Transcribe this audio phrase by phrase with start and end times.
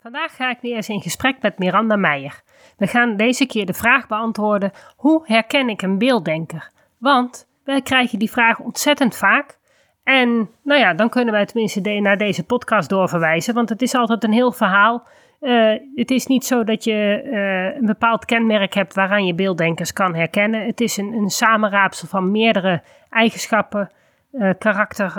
[0.00, 2.42] Vandaag ga ik weer eens in gesprek met Miranda Meijer.
[2.76, 6.70] We gaan deze keer de vraag beantwoorden: hoe herken ik een beelddenker?
[6.98, 9.58] Want wij krijgen die vraag ontzettend vaak.
[10.04, 14.24] En nou ja, dan kunnen wij tenminste naar deze podcast doorverwijzen, want het is altijd
[14.24, 15.06] een heel verhaal.
[15.40, 19.92] Uh, het is niet zo dat je uh, een bepaald kenmerk hebt waaraan je beelddenkers
[19.92, 20.66] kan herkennen.
[20.66, 23.90] Het is een, een samenraapsel van meerdere eigenschappen,
[24.32, 25.16] uh, karakter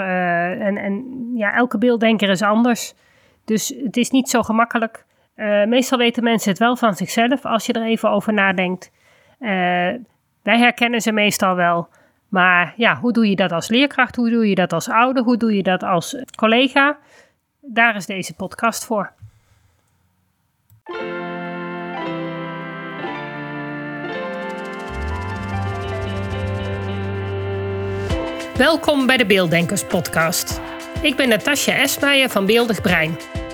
[0.59, 1.05] en, en
[1.36, 2.96] ja, elke beelddenker is anders.
[3.50, 5.05] Dus het is niet zo gemakkelijk.
[5.36, 8.91] Uh, meestal weten mensen het wel van zichzelf als je er even over nadenkt.
[9.39, 9.50] Uh,
[10.43, 11.88] wij herkennen ze meestal wel.
[12.27, 14.15] Maar ja, hoe doe je dat als leerkracht?
[14.15, 15.24] Hoe doe je dat als ouder?
[15.24, 16.97] Hoe doe je dat als collega?
[17.61, 19.11] Daar is deze podcast voor.
[28.55, 30.61] Welkom bij de Beelddenkers Podcast.
[31.02, 33.17] Ik ben Natasja Esmeijer van Beeldig Brein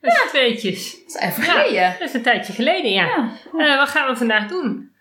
[0.00, 0.28] Met ja.
[0.28, 0.92] tweetjes.
[0.92, 1.72] Dat is even geleden.
[1.72, 3.04] Ja, dat is een tijdje geleden, ja.
[3.04, 3.30] ja.
[3.54, 4.92] Uh, wat gaan we vandaag doen?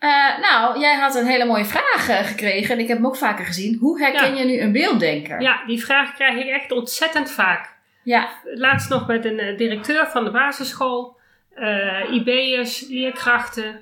[0.00, 3.16] Uh, nou, jij had een hele mooie vraag uh, gekregen en ik heb hem ook
[3.16, 3.78] vaker gezien.
[3.78, 5.40] Hoe herken je nu een beelddenker?
[5.40, 7.74] Ja, die vraag krijg ik echt ontzettend vaak.
[8.02, 8.28] Ja.
[8.44, 11.16] Laatst nog met een directeur van de basisschool,
[12.10, 13.80] IB'ers, leerkrachten,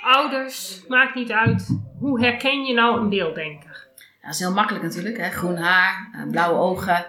[0.00, 1.78] ouders, maakt niet uit.
[2.00, 3.68] Hoe herken je nou een beelddenker?
[4.28, 5.16] dat is heel makkelijk natuurlijk.
[5.16, 5.30] Hè?
[5.30, 7.06] Groen haar, blauwe ogen,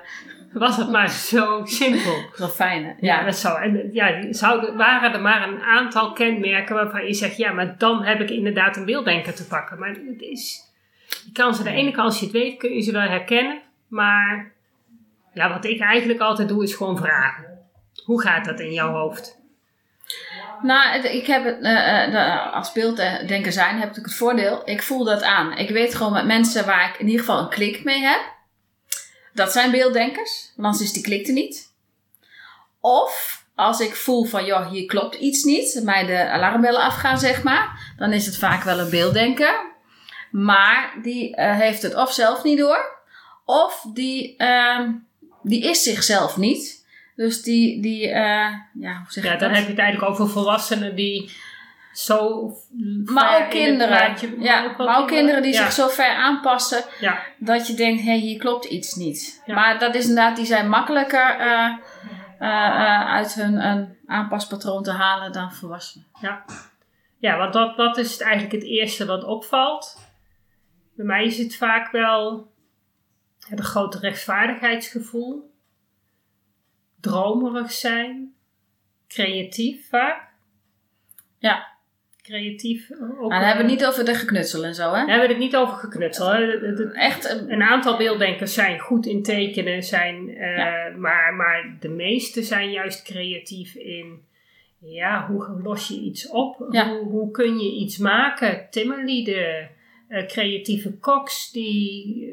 [0.54, 2.16] was het maar zo simpel.
[2.36, 2.94] Zo fijn, hè?
[3.00, 3.62] Ja, dat zou.
[3.62, 8.04] En ja, zouden, waren er maar een aantal kenmerken waarvan je zegt, ja, maar dan
[8.04, 9.80] heb ik inderdaad een beelddenker te pakken.
[9.80, 10.62] Maar het is,
[11.26, 13.62] je kan ze de ene kant, als je het weet, kun je ze wel herkennen.
[13.88, 14.52] Maar
[15.34, 17.46] ja, wat ik eigenlijk altijd doe, is gewoon vragen.
[18.06, 19.38] Hoe gaat dat in jouw hoofd?
[20.62, 25.24] Nou, ik heb het, uh, als beelddenker zijn, heb ik het voordeel, ik voel dat
[25.24, 25.58] aan.
[25.58, 28.38] Ik weet gewoon met mensen waar ik in ieder geval een klik mee heb
[29.40, 31.74] dat zijn beelddenkers, want anders is die klikte niet.
[32.80, 37.44] Of als ik voel van, joh, hier klopt iets niet, mij de alarmbellen afgaan, zeg
[37.44, 39.68] maar, dan is het vaak wel een beelddenker.
[40.32, 43.00] Maar die uh, heeft het of zelf niet door,
[43.46, 44.88] of die, uh,
[45.44, 46.88] die is zichzelf niet.
[47.16, 50.96] Dus die, die uh, ja, hoe zeg ja, dan heb je het eigenlijk over volwassenen
[50.96, 51.32] die
[51.92, 52.52] zo
[53.06, 54.42] maar ook kinderen.
[54.42, 57.20] ja, maar ook, kinderen die zich zo ver aanpassen ja.
[57.38, 59.44] dat je denkt, hé, hey, hier klopt iets niet.
[59.46, 61.78] Maar dat is inderdaad, die zijn makkelijker uh,
[62.40, 66.08] uh, uit hun aanpaspatroon te halen dan volwassenen.
[66.22, 66.46] Ja,
[67.18, 69.98] ja want dat, dat is eigenlijk het eerste wat opvalt.
[70.96, 72.52] Bij mij is het vaak wel
[73.48, 75.54] het grote rechtvaardigheidsgevoel,
[77.00, 78.34] dromerig zijn,
[79.08, 80.28] creatief vaak.
[81.38, 81.78] Ja
[82.30, 82.92] creatief.
[83.20, 84.92] Ook, dan hebben we het niet over de geknutsel en zo, hè?
[84.92, 86.34] Daar hebben we het niet over geknutsel.
[86.94, 92.44] Echt een, een, aantal beelddenkers zijn goed in tekenen, zijn, uh, maar, maar de meeste
[92.44, 94.28] zijn juist creatief in.
[94.82, 96.58] Ja, hoe los je iets op?
[96.58, 98.68] Hoe, hoe kun je iets maken?
[98.70, 99.70] Timmerlieden,
[100.10, 102.26] uh, creatieve koks die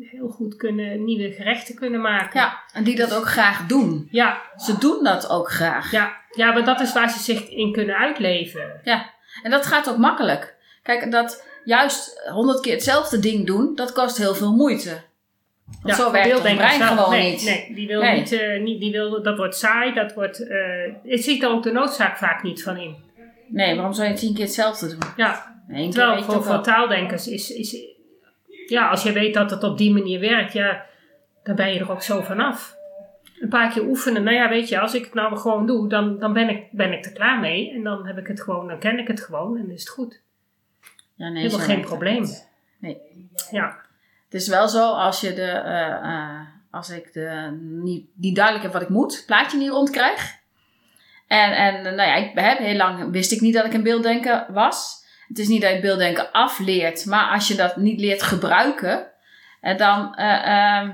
[0.00, 2.40] uh, heel goed kunnen, nieuwe gerechten kunnen maken.
[2.40, 4.08] Ja, en die dat ook graag doen.
[4.10, 4.42] Ja.
[4.56, 5.90] Ze doen dat ook graag.
[5.90, 8.80] Ja, ja want dat is waar ze zich in kunnen uitleven.
[8.84, 9.16] Ja.
[9.42, 10.56] En dat gaat ook makkelijk.
[10.82, 15.00] Kijk, dat juist honderd keer hetzelfde ding doen, dat kost heel veel moeite.
[15.82, 17.44] Want zo werkt brein gewoon nee, niet.
[17.44, 20.58] Nee, die wil Niet, uh, niet, die wil, dat wordt saai, dat wordt, uh,
[21.04, 22.96] het ziet er ook de noodzaak vaak niet van in.
[23.48, 24.98] Nee, waarom zou je tien keer hetzelfde doen?
[25.16, 27.76] Ja, Eén terwijl voor, voor taaldenkers is, is,
[28.66, 30.84] ja, als je weet dat het op die manier werkt, ja,
[31.42, 32.76] dan ben je er ook zo vanaf
[33.40, 34.22] een paar keer oefenen.
[34.22, 36.92] Nou ja, weet je, als ik het nou gewoon doe, dan, dan ben, ik, ben
[36.92, 37.72] ik er klaar mee.
[37.72, 40.20] En dan heb ik het gewoon, dan ken ik het gewoon en is het goed.
[41.14, 42.26] Ja, nee, Helemaal geen probleem.
[42.78, 42.98] Nee.
[43.50, 43.76] Ja.
[44.24, 46.40] Het is wel zo, als je de, uh,
[46.70, 50.36] als ik de, niet, niet duidelijk heb wat ik moet, plaatje niet rondkrijg.
[51.26, 54.46] En, en nou ja, ik, heb heel lang wist ik niet dat ik een beelddenker
[54.48, 55.06] was.
[55.28, 59.06] Het is niet dat je beelddenken afleert, maar als je dat niet leert gebruiken,
[59.76, 60.88] dan, uh,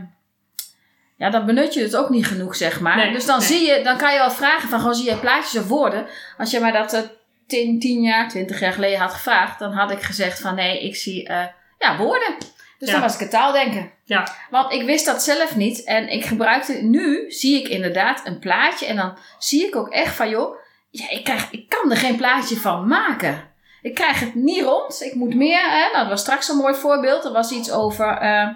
[1.16, 3.12] ja, dan benut je het ook niet genoeg, zeg maar.
[3.12, 5.68] dus dan, zie je, dan kan je al vragen van, gewoon zie je plaatjes of
[5.68, 6.06] woorden.
[6.38, 7.00] Als je mij dat uh,
[7.46, 10.96] tien, tien jaar, twintig jaar geleden had gevraagd, dan had ik gezegd van, nee, ik
[10.96, 11.42] zie uh,
[11.78, 12.34] ja, woorden.
[12.78, 12.92] Dus Ja.
[12.94, 13.90] dan was ik het taaldenken.
[14.04, 14.28] Ja.
[14.50, 15.84] Want ik wist dat zelf niet.
[15.84, 18.86] En ik gebruikte, nu zie ik inderdaad een plaatje.
[18.86, 20.56] En dan zie ik ook echt van, joh,
[20.90, 23.52] ja, ik, krijg, ik kan er geen plaatje van maken.
[23.82, 25.02] Ik krijg het niet rond.
[25.02, 25.70] Ik moet meer.
[25.70, 25.78] Hè?
[25.80, 27.24] Nou, dat was straks een mooi voorbeeld.
[27.24, 28.06] Er was iets over.
[28.16, 28.48] eh,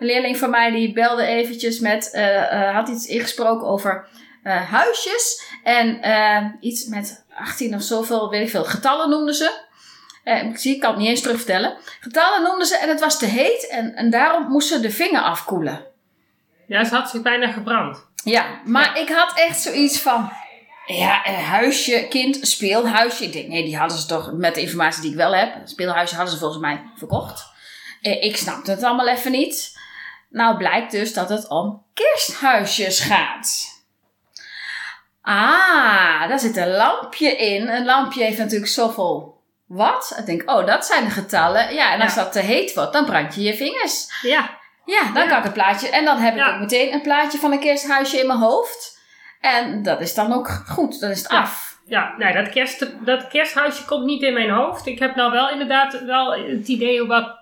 [0.00, 2.10] een leerling van mij die belde eventjes met.
[2.10, 4.08] eh, eh, had iets ingesproken over
[4.42, 5.42] eh, huisjes.
[5.64, 6.00] En
[6.60, 8.64] iets met 18 of zoveel, weet ik veel.
[8.64, 9.68] Getallen noemden ze.
[10.24, 11.76] Ik zie, ik kan het niet eens terugvertellen.
[12.00, 13.68] Getallen noemden ze en het was te heet.
[13.68, 15.84] En, en daarom moest ze de vinger afkoelen.
[16.66, 18.06] Ja, ze had zich bijna gebrand.
[18.24, 20.32] Ja, maar ik had echt zoiets van.
[20.86, 23.24] Ja, een huisje, kind, speelhuisje.
[23.24, 25.54] Ik denk, nee, die hadden ze toch met de informatie die ik wel heb.
[25.64, 27.46] Speelhuisje hadden ze volgens mij verkocht.
[28.00, 29.78] Ik snapte het allemaal even niet.
[30.30, 33.68] Nou blijkt dus dat het om kersthuisjes gaat.
[35.22, 37.68] Ah, daar zit een lampje in.
[37.68, 40.14] Een lampje heeft natuurlijk zoveel watt.
[40.18, 41.74] Ik denk, oh, dat zijn de getallen.
[41.74, 42.22] Ja, en als Ja.
[42.22, 44.06] dat te heet wordt, dan brand je je vingers.
[44.22, 45.28] Ja, Ja, dan Ja.
[45.28, 45.88] kan ik een plaatje.
[45.90, 46.52] En dan heb ik Ja.
[46.54, 48.98] ook meteen een plaatje van een kersthuisje in mijn hoofd.
[49.40, 51.00] En dat is dan ook goed.
[51.00, 51.78] Dan is het af.
[51.86, 54.86] ja nee, dat, kerst, dat kersthuisje komt niet in mijn hoofd.
[54.86, 57.39] Ik heb nou wel inderdaad wel het idee wat,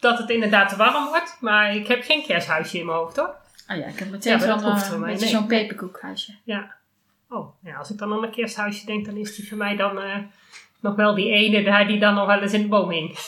[0.00, 1.36] dat het inderdaad te warm wordt.
[1.40, 3.34] Maar ik heb geen kersthuisje in mijn hoofd hoor.
[3.68, 6.34] Oh ja, ik heb meteen Ja, zo'n zo'n peperkoekhuisje.
[6.44, 6.74] Ja.
[7.28, 10.00] Oh, ja, als ik dan aan een kersthuisje denk, dan is die voor mij dan
[10.00, 10.16] eh,
[10.80, 13.18] nog wel die ene daar die dan nog wel eens in de boom hing.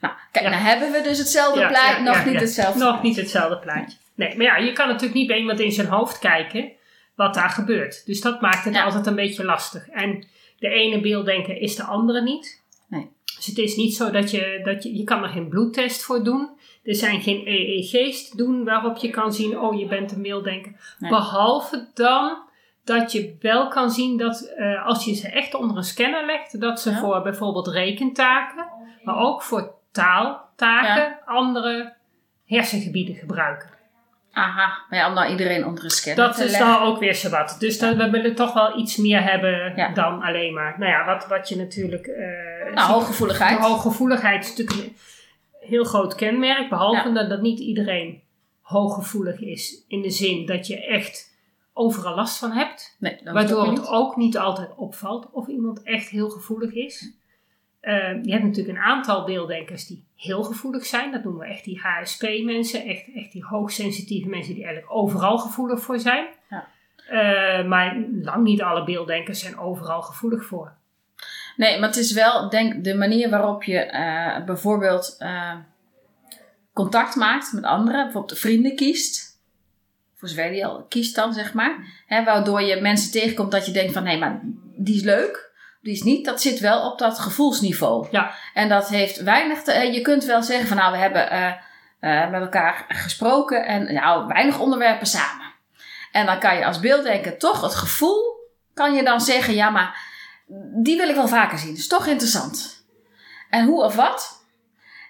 [0.00, 0.50] Nou, kijk, Ja.
[0.50, 2.02] nou hebben we dus hetzelfde Ja, plaatje.
[2.02, 2.84] nog niet hetzelfde.
[2.84, 3.96] Nog niet hetzelfde plaatje.
[4.14, 6.70] Nee, maar ja, je kan natuurlijk niet bij iemand in zijn hoofd kijken
[7.14, 8.06] wat daar gebeurt.
[8.06, 9.88] Dus dat maakt het altijd een beetje lastig.
[9.88, 10.26] En
[10.58, 12.61] de ene beelddenker is de andere niet.
[12.92, 13.10] Nee.
[13.36, 16.24] Dus het is niet zo dat je, dat je, je kan er geen bloedtest voor
[16.24, 16.48] doen.
[16.82, 20.96] Er zijn geen EEG's te doen waarop je kan zien, oh je bent een beelddenker.
[20.98, 21.10] Nee.
[21.10, 22.38] Behalve dan
[22.84, 26.60] dat je wel kan zien dat eh, als je ze echt onder een scanner legt,
[26.60, 26.98] dat ze Ja.
[26.98, 28.66] voor bijvoorbeeld rekentaken,
[29.02, 31.94] maar ook voor taaltaken andere
[32.46, 33.70] hersengebieden gebruiken.
[34.32, 36.70] Aha, maar ja, om nou iedereen onder een scanner Dat te is leggen.
[36.70, 37.56] dan ook weer zowat.
[37.58, 39.88] Dus dat, we willen toch wel iets meer hebben Ja.
[39.88, 40.74] dan alleen maar.
[40.78, 42.06] Nou ja, wat, wat je natuurlijk.
[42.06, 43.58] eh, Nou, hooggevoeligheid.
[43.58, 44.96] de hooggevoeligheid is natuurlijk een
[45.68, 46.68] heel groot kenmerk.
[46.68, 47.14] Behalve Ja.
[47.14, 48.22] dat, dat niet iedereen
[48.60, 49.84] hooggevoelig is.
[49.88, 51.30] In de zin dat je echt
[51.72, 52.96] overal last van hebt.
[52.98, 57.10] Nee, dat waardoor het ook niet altijd opvalt of iemand echt heel gevoelig is.
[57.82, 61.12] Eh, je hebt natuurlijk een aantal beelddenkers die heel gevoelig zijn.
[61.12, 62.84] Dat noemen we echt die HSP-mensen.
[62.84, 66.26] Echt, echt die hoogsensitieve mensen die eigenlijk overal gevoelig voor zijn.
[66.50, 66.68] Ja.
[67.06, 70.72] Eh, maar lang niet alle beelddenkers zijn overal gevoelig voor.
[71.56, 75.54] Nee, maar het is wel, denk de manier waarop je eh, bijvoorbeeld eh,
[76.72, 79.40] contact maakt met anderen, bijvoorbeeld vrienden kiest.
[80.16, 82.02] Voor zover die al kiest dan, zeg maar.
[82.06, 84.40] Hè, waardoor je mensen tegenkomt dat je denkt van, hé, maar
[84.76, 85.51] die is leuk,
[85.82, 86.24] die is niet.
[86.24, 88.06] Dat zit wel op dat gevoelsniveau.
[88.10, 88.34] Ja.
[88.54, 91.52] En dat heeft weinig te, eh, je kunt wel zeggen van, nou, we hebben eh,
[92.00, 95.52] eh, met elkaar gesproken en nou, weinig onderwerpen samen.
[96.12, 98.22] En dan kan je als beelddenker toch het gevoel,
[98.74, 100.10] kan je dan zeggen, ja, maar
[100.82, 101.70] die wil ik wel vaker zien.
[101.70, 102.86] Dat is toch interessant.
[103.50, 104.44] En hoe of wat?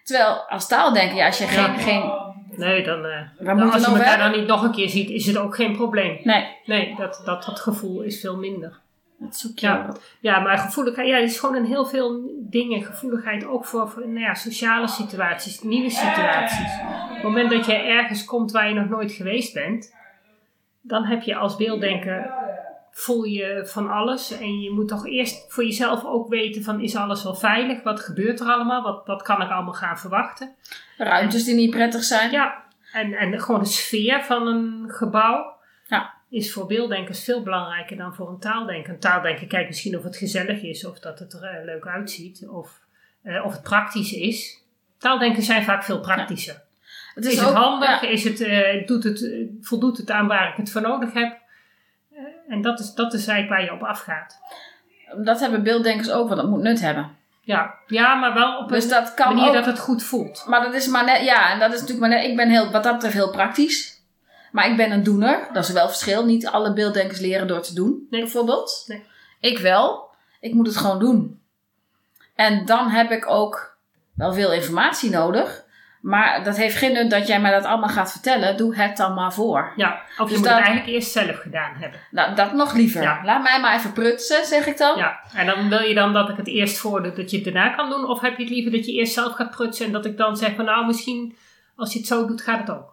[0.04, 1.72] Terwijl als taaldenker, ja, als je geen...
[1.72, 1.78] Ja.
[1.78, 2.20] geen
[2.56, 4.30] Nee, dan, waar dan als je het over elkaar hebben?
[4.30, 6.20] dan niet nog een keer ziet, is het ook geen probleem.
[6.22, 8.81] Nee, Nee, dat, dat, dat gevoel is veel minder.
[9.22, 9.96] Dat zoek je Ja.
[10.20, 12.82] Ja, maar gevoeligheid, ja, het is gewoon in heel veel dingen.
[12.82, 16.80] Gevoeligheid ook voor, voor nou ja, sociale situaties, nieuwe situaties.
[17.08, 19.94] Op het moment dat je ergens komt waar je nog nooit geweest bent,
[20.80, 22.32] dan heb je als beelddenker,
[22.90, 24.38] voel je van alles.
[24.38, 27.82] En je moet toch eerst voor jezelf ook weten van, is alles wel veilig?
[27.82, 28.82] Wat gebeurt er allemaal?
[28.82, 30.54] Wat, wat kan ik allemaal gaan verwachten?
[30.96, 32.30] Ruimtes die niet prettig zijn.
[32.30, 35.60] Ja, en, en gewoon de sfeer van een gebouw.
[36.32, 38.92] Is voor beelddenkers veel belangrijker dan voor een taaldenker.
[38.92, 42.48] Een taaldenker kijkt misschien of het gezellig is, of dat het er eh, leuk uitziet,
[42.48, 42.80] of,
[43.22, 44.62] eh, of het praktisch is.
[44.98, 46.62] Taaldenkers zijn vaak veel praktischer.
[47.14, 48.00] Het Is, is, het ook, handig?
[48.02, 51.40] ja, Is het, eh, doet het, voldoet het aan waar ik het voor nodig heb?
[52.48, 54.38] En dat is, dat is eigenlijk waar je op afgaat.
[55.16, 57.16] dat hebben beelddenkers ook, want dat moet nut hebben.
[57.40, 59.54] Ja, ja maar wel op Dus een dat kan manier ook.
[59.54, 60.44] dat het goed voelt.
[60.48, 62.70] Maar dat is maar net, ja, en dat is natuurlijk maar net, ik ben heel,
[62.70, 63.91] wat dat betreft heel praktisch.
[64.52, 66.24] Maar ik ben een doener, dat is wel verschil.
[66.24, 68.20] Niet alle beelddenkers leren door te doen, Nee.
[68.20, 68.84] bijvoorbeeld.
[68.86, 69.02] Nee.
[69.40, 70.10] Ik wel.
[70.40, 71.40] Ik moet het gewoon doen.
[72.34, 73.76] En dan heb ik ook
[74.14, 75.64] wel veel informatie nodig.
[76.00, 78.56] Maar dat heeft geen nut dat jij mij dat allemaal gaat vertellen.
[78.56, 79.72] Doe het dan maar voor.
[79.76, 82.00] Ja, of je Dus moet dat- het eigenlijk eerst zelf gedaan hebben.
[82.10, 83.02] Nou, dat nog liever.
[83.02, 83.20] Ja.
[83.24, 84.96] Laat mij maar even prutsen, zeg ik dan.
[84.98, 87.68] Ja, en dan wil je dan dat ik het eerst voordoe, dat je het daarna
[87.68, 88.08] kan doen?
[88.08, 90.36] Of heb je het liever dat je eerst zelf gaat prutsen en dat ik dan
[90.36, 91.36] zeg van nou misschien
[91.76, 92.91] als je het zo doet gaat het ook?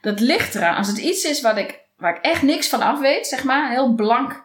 [0.00, 0.76] Dat ligt eraan.
[0.76, 3.64] Als het iets is wat ik, waar ik echt niks van af weet, zeg maar,
[3.64, 4.44] een heel blank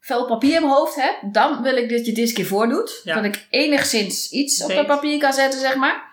[0.00, 2.46] vel papier in mijn hoofd heb, dan wil ik dat je het eens een keer
[2.46, 3.00] voordoet.
[3.04, 3.14] Ja.
[3.14, 6.06] Dat ik enigszins iets op dat papier kan zetten, zeg maar.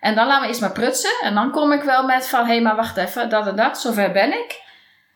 [0.00, 1.20] En dan laten we eerst maar prutsen.
[1.22, 3.80] En dan kom ik wel met van, hé, hey, maar wacht even, dat en dat,
[3.80, 4.60] zover ben ik.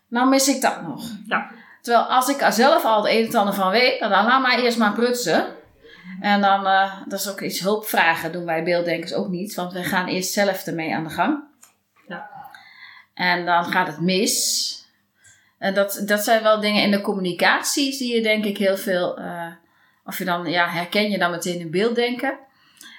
[0.09, 1.11] Nou mis ik dat nog.
[1.27, 1.51] Ja.
[1.81, 4.59] Terwijl als ik er zelf al het een en ander van weet, dan laat maar
[4.59, 5.47] eerst maar prutsen.
[6.21, 9.55] En dan, uh, dat is ook iets hulpvragen, doen wij beelddenkers ook niet.
[9.55, 11.45] Want we gaan eerst zelf ermee aan de gang.
[13.17, 14.75] En dan gaat het mis.
[15.59, 19.19] En dat, dat zijn wel dingen in de communicatie, zie je denk ik heel veel.
[19.21, 19.47] Uh,
[20.05, 22.39] of je dan, ja, herken je dan meteen een beelddenken.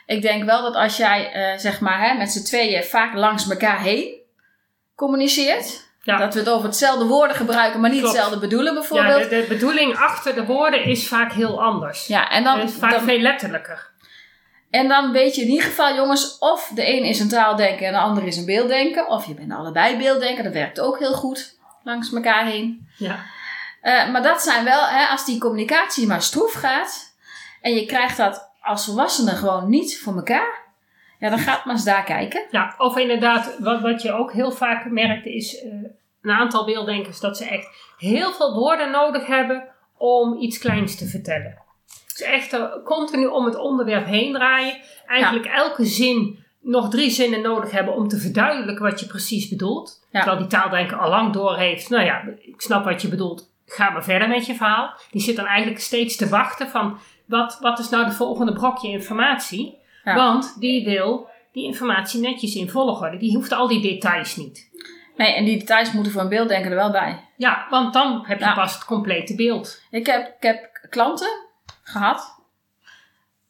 [0.06, 3.50] Ik denk wel dat als jij, uh, zeg maar, hè, met z'n tweeën vaak langs
[3.50, 4.16] elkaar heen
[4.96, 5.86] communiceert.
[6.02, 6.18] Ja.
[6.18, 8.16] Dat we het over hetzelfde woorden gebruiken, maar niet Klopt.
[8.16, 9.24] hetzelfde bedoelen bijvoorbeeld.
[9.24, 12.08] Ja, de, de bedoeling achter de woorden is vaak heel anders.
[12.08, 13.90] Ja, en dan, Het is vaak dan- veel letterlijker.
[14.70, 17.94] En dan weet je in ieder geval, jongens, of de een is een taaldenker en
[17.94, 19.06] de ander is een beelddenker.
[19.06, 22.88] Of je bent allebei beelddenker, dat werkt ook heel goed langs elkaar heen.
[22.98, 23.26] Ja.
[23.82, 27.16] Eh, maar dat zijn wel, hè, als die communicatie maar stroef gaat
[27.62, 30.66] en je krijgt dat als volwassene gewoon niet voor elkaar,
[31.20, 32.46] ja, dan gaat maar eens daar kijken.
[32.52, 35.72] Ja, of inderdaad, wat, wat je ook heel vaak merkt is eh,
[36.22, 41.06] een aantal beelddenkers dat ze echt heel veel woorden nodig hebben om iets kleins te
[41.06, 41.66] vertellen.
[42.18, 44.78] Dus echt continu om het onderwerp heen draaien.
[45.08, 50.06] Eigenlijk elke zin nog drie zinnen nodig hebben om te verduidelijken wat je precies bedoelt.
[50.12, 50.20] Ja.
[50.20, 53.90] Terwijl die taaldenker al lang door heeft, nou ja, ik snap wat je bedoelt, ga
[53.90, 54.94] maar verder met je verhaal.
[55.12, 58.90] Die zit dan eigenlijk steeds te wachten van, wat, wat is nou de volgende brokje
[58.90, 59.78] informatie?
[60.04, 60.16] Ja.
[60.16, 63.18] Want die wil die informatie netjes in volgorde.
[63.18, 64.70] Die hoeft al die details niet.
[65.18, 67.24] Nee, en die details moeten voor een beelddenker er wel bij.
[67.38, 68.54] Ja, want dan heb je Ja.
[68.54, 69.82] pas het complete beeld.
[69.92, 71.47] Ik heb, ik heb klanten
[71.88, 72.36] gehad.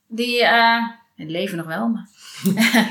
[0.08, 0.84] Die, eh,
[1.16, 2.08] die leven nog wel, maar...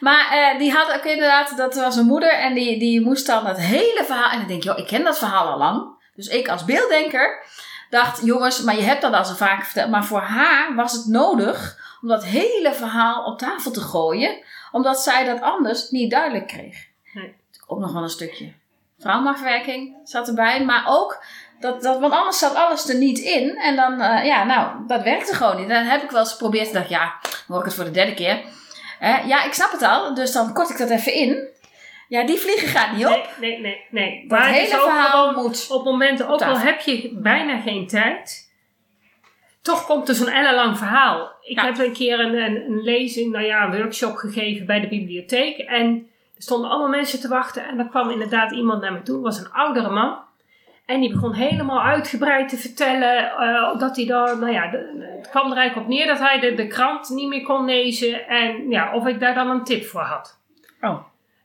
[0.00, 3.44] maar eh, die had ook inderdaad, dat was een moeder en die, die moest dan
[3.44, 4.30] dat hele verhaal...
[4.30, 6.00] En dan denk je, joh, ik ken dat verhaal al lang.
[6.14, 7.44] Dus ik als beelddenker
[7.90, 9.90] dacht, jongens, maar je hebt dat al zo vaak verteld.
[9.90, 14.42] Maar voor haar was het nodig om dat hele verhaal op tafel te gooien.
[14.72, 16.86] Omdat zij dat anders niet duidelijk kreeg.
[17.12, 17.34] Nee.
[17.66, 18.52] Ook nog wel een stukje
[19.02, 20.64] traumaverwerking zat erbij.
[20.64, 21.24] Maar ook
[21.62, 23.56] dat, dat, want anders zat alles er niet in.
[23.56, 25.68] En dan, eh, ja, nou, dat werkte gewoon niet.
[25.68, 26.66] En dan heb ik wel eens geprobeerd.
[26.66, 28.40] En dacht, ja, dan hoor ik het voor de derde keer.
[29.00, 30.14] Eh, ja, ik snap het al.
[30.14, 31.48] Dus dan kort ik dat even in.
[32.08, 33.28] Ja, die vliegen gaat niet op.
[33.40, 33.80] Nee, nee, nee.
[33.90, 34.28] nee.
[34.28, 35.66] dat Maar het hele ook verhaal gewoon moet.
[35.70, 38.50] op momenten, ook al heb je bijna geen tijd,
[39.62, 41.32] toch komt er zo'n ellenlang verhaal.
[41.42, 41.64] Ik Ja.
[41.64, 45.58] heb een keer een, een, een lezing, nou ja, een workshop gegeven bij de bibliotheek.
[45.58, 47.64] En er stonden allemaal mensen te wachten.
[47.68, 50.18] En er kwam inderdaad iemand naar me toe, het was een oudere man.
[50.92, 55.30] En die begon helemaal uitgebreid te vertellen eh, dat hij dan, nou ja, de- het
[55.30, 58.28] kwam er eigenlijk op neer dat hij de, de krant niet meer kon lezen.
[58.28, 60.38] En ja, of ik daar dan een tip voor had.
[60.80, 60.98] Oh.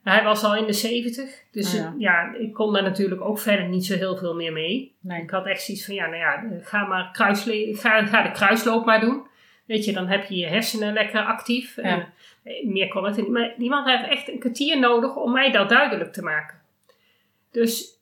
[0.04, 1.94] Hij was al in de 70, dus Ah, ja.
[1.98, 4.96] ja, ik kon daar natuurlijk ook verder niet zo heel veel meer mee.
[5.00, 5.22] Nee.
[5.22, 8.86] Ik had echt zoiets van, ja, nou ja, ga maar kruisle ga, ga de kruisloop
[8.86, 9.22] maar doen.
[9.66, 11.77] Weet je, dan heb je je hersenen lekker actief.
[11.77, 12.06] En,
[12.44, 13.27] eh, meer kon het niet.
[13.30, 16.58] Maar die man heeft echt een kwartier nodig om mij dat duidelijk te maken.
[17.51, 17.97] Dus,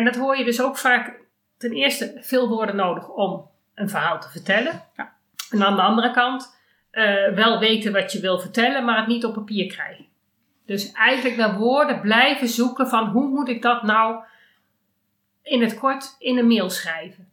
[0.00, 1.20] en dat hoor je dus ook vaak,
[1.56, 4.82] ten eerste veel woorden nodig om een verhaal te vertellen.
[4.96, 5.12] Ja.
[5.50, 6.56] En aan de andere kant,
[6.90, 10.06] eh, wel weten wat je wil vertellen, maar het niet op papier krijgen.
[10.66, 14.24] Dus eigenlijk naar woorden blijven zoeken van hoe moet ik dat nou
[15.42, 17.28] in het kort in een mail schrijven.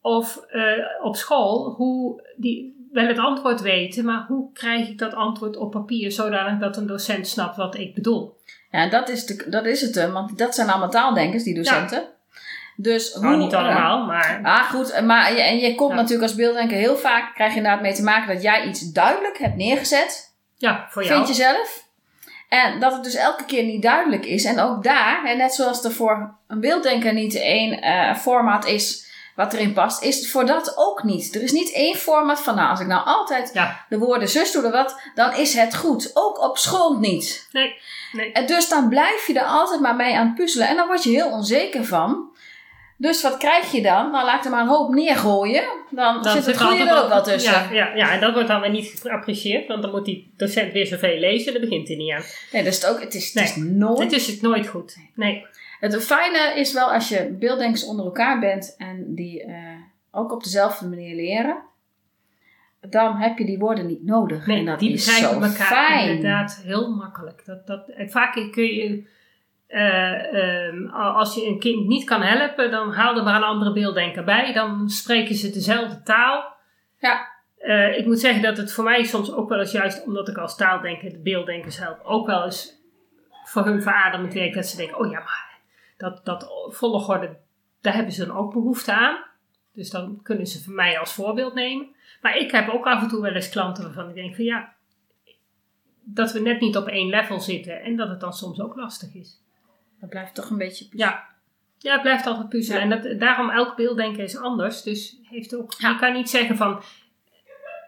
[0.00, 0.62] Of eh,
[1.02, 5.70] op school, hoe die, wel het antwoord weten, maar hoe krijg ik dat antwoord op
[5.70, 8.40] papier zodanig dat een docent snapt wat ik bedoel.
[8.72, 12.04] Ja, dat is, de, dat is het, hè, want dat zijn allemaal taaldenkers, die docenten.
[12.76, 15.00] Dus Nou, hoe, niet allemaal, maar Ah, goed.
[15.00, 15.96] Maar je, en je komt Ja.
[15.96, 19.38] natuurlijk als beelddenker heel vaak, krijg je inderdaad mee te maken dat jij iets duidelijk
[19.38, 20.34] hebt neergezet.
[20.56, 21.14] ja, voor jou.
[21.14, 21.84] Vind je zelf.
[22.48, 24.44] En dat het dus elke keer niet duidelijk is.
[24.44, 29.11] En ook daar, en net zoals er voor een beelddenker niet één eh, format is
[29.42, 31.34] wat erin past, is het voor dat ook niet.
[31.34, 34.52] Er is niet één format van, nou, als ik nou altijd Ja, de woorden zus
[34.52, 36.10] doe er wat, dan is het goed.
[36.14, 37.48] Ook op school niet.
[37.52, 37.74] nee,
[38.12, 38.32] nee.
[38.32, 40.68] En dus dan blijf je er altijd maar mee aan het puzzelen.
[40.68, 42.30] En dan word je heel onzeker van.
[42.96, 44.10] Dus wat krijg je dan?
[44.10, 45.64] Nou, laat er maar een hoop neergooien.
[45.90, 47.52] Dan, zit het goede er ook wel tussen.
[47.52, 50.72] Ja, ja, ja, en dat wordt dan weer niet geapprecieerd, want dan moet die docent
[50.72, 52.22] weer zoveel lezen, daar begint hij niet aan.
[52.52, 53.00] Nee, dat is het ook.
[53.00, 54.96] Het is, het is nooit Het is het nooit goed.
[55.14, 55.46] Nee.
[55.82, 59.54] Het fijne is wel als je beelddenkers onder elkaar bent en die eh,
[60.10, 61.62] ook op dezelfde manier leren,
[62.80, 64.46] dan heb je die woorden niet nodig.
[64.46, 66.08] Nee, en dat die is begrijpen zo elkaar fijn.
[66.08, 67.42] inderdaad heel makkelijk.
[67.44, 69.08] Dat, dat, en vaak kun je,
[69.66, 73.72] eh, ehm, als je een kind niet kan helpen, dan haal er maar een andere
[73.72, 74.52] beelddenker bij.
[74.52, 76.56] Dan spreken ze dezelfde taal.
[76.98, 77.28] Ja.
[77.58, 80.36] Eh, ik moet zeggen dat het voor mij soms ook wel eens juist, omdat ik
[80.36, 82.80] als taaldenker de beelddenkers help, ook wel eens
[83.44, 85.51] voor hun verademend werk dat ze denken, oh ja, maar
[86.02, 87.36] dat, dat volgorde,
[87.80, 89.24] daar hebben ze dan ook behoefte aan.
[89.72, 91.94] Dus dan kunnen ze voor mij als voorbeeld nemen.
[92.20, 94.72] Maar ik heb ook af en toe wel eens klanten waarvan ik denk van ja,
[96.02, 99.14] dat we net niet op één level zitten en dat het dan soms ook lastig
[99.14, 99.40] is.
[100.00, 100.86] Dat blijft toch een beetje...
[100.90, 101.30] Ja.
[101.78, 102.88] Ja, het blijft altijd puzzelen.
[102.88, 102.94] Ja.
[102.94, 104.82] En dat, daarom elk beelddenken is anders.
[104.82, 105.90] Dus heeft ook, Ja.
[105.90, 106.82] je kan niet zeggen van...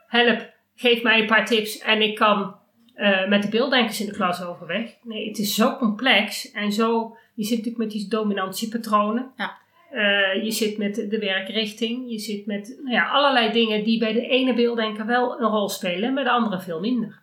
[0.07, 2.57] Help, geef mij een paar tips en ik kan
[2.95, 4.97] eh, met de beelddenkers in de klas overweg.
[5.03, 7.17] Nee, het is zo complex en zo...
[7.35, 9.33] Je zit natuurlijk met die dominantiepatronen.
[9.37, 9.57] Ja.
[9.91, 12.11] Eh, je zit met de, de werkrichting.
[12.11, 15.69] Je zit met nou ja, allerlei dingen die bij de ene beelddenker wel een rol
[15.69, 17.23] spelen en bij de andere veel minder.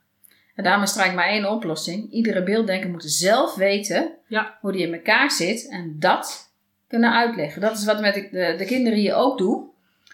[0.56, 2.12] En daarom is er eigenlijk maar één oplossing.
[2.12, 4.58] Iedere beelddenker moet zelf weten Ja.
[4.62, 6.54] hoe die in elkaar zit en dat
[6.88, 7.62] kunnen uitleggen.
[7.62, 9.70] Dat is wat met de, de kinderen hier ook doe.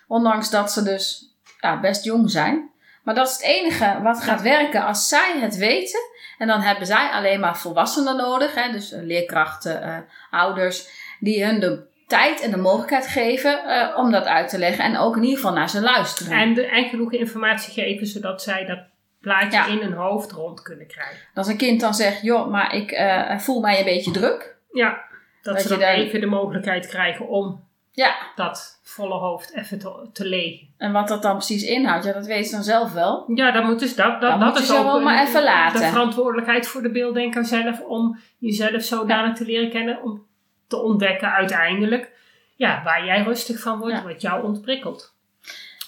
[0.08, 2.70] Ondanks dat ze dus ja, best jong zijn.
[3.04, 6.00] Maar dat is het enige wat gaat werken als zij het weten.
[6.38, 8.56] En dan hebben zij alleen maar volwassenen nodig.
[8.56, 8.72] Hè?
[8.72, 9.98] Dus eh, leerkrachten, eh,
[10.32, 10.88] ouders.
[11.20, 14.84] Die hun de tijd en de mogelijkheid geven eh, om dat uit te leggen.
[14.84, 16.38] En ook in ieder geval naar ze luisteren.
[16.38, 18.80] En, de, en genoeg informatie geven zodat zij dat
[19.22, 19.68] plaatje Ja.
[19.68, 21.18] in hun hoofd rond kunnen krijgen.
[21.34, 23.02] Als een kind dan zegt, joh, maar ik
[23.42, 24.56] voel mij een beetje druk.
[24.72, 25.02] Ja,
[25.42, 27.67] dat, Dat ze dan even de mogelijkheid krijgen om
[27.98, 30.68] Ja, dat volle hoofd even te, te legen.
[30.78, 33.24] en wat dat dan precies inhoudt, ja, dat weet ze dan zelf wel.
[33.36, 35.82] Ja, dat moet dus dat, dat, Dan dat is ook wel een- maar even laten.
[35.82, 40.26] de verantwoordelijkheid voor de beelddenker zelf om jezelf zodanig te leren kennen om
[40.68, 42.12] te ontdekken uiteindelijk
[42.56, 44.04] ja, waar jij rustig van wordt, Ja.
[44.04, 45.14] wat jou ontprikkelt.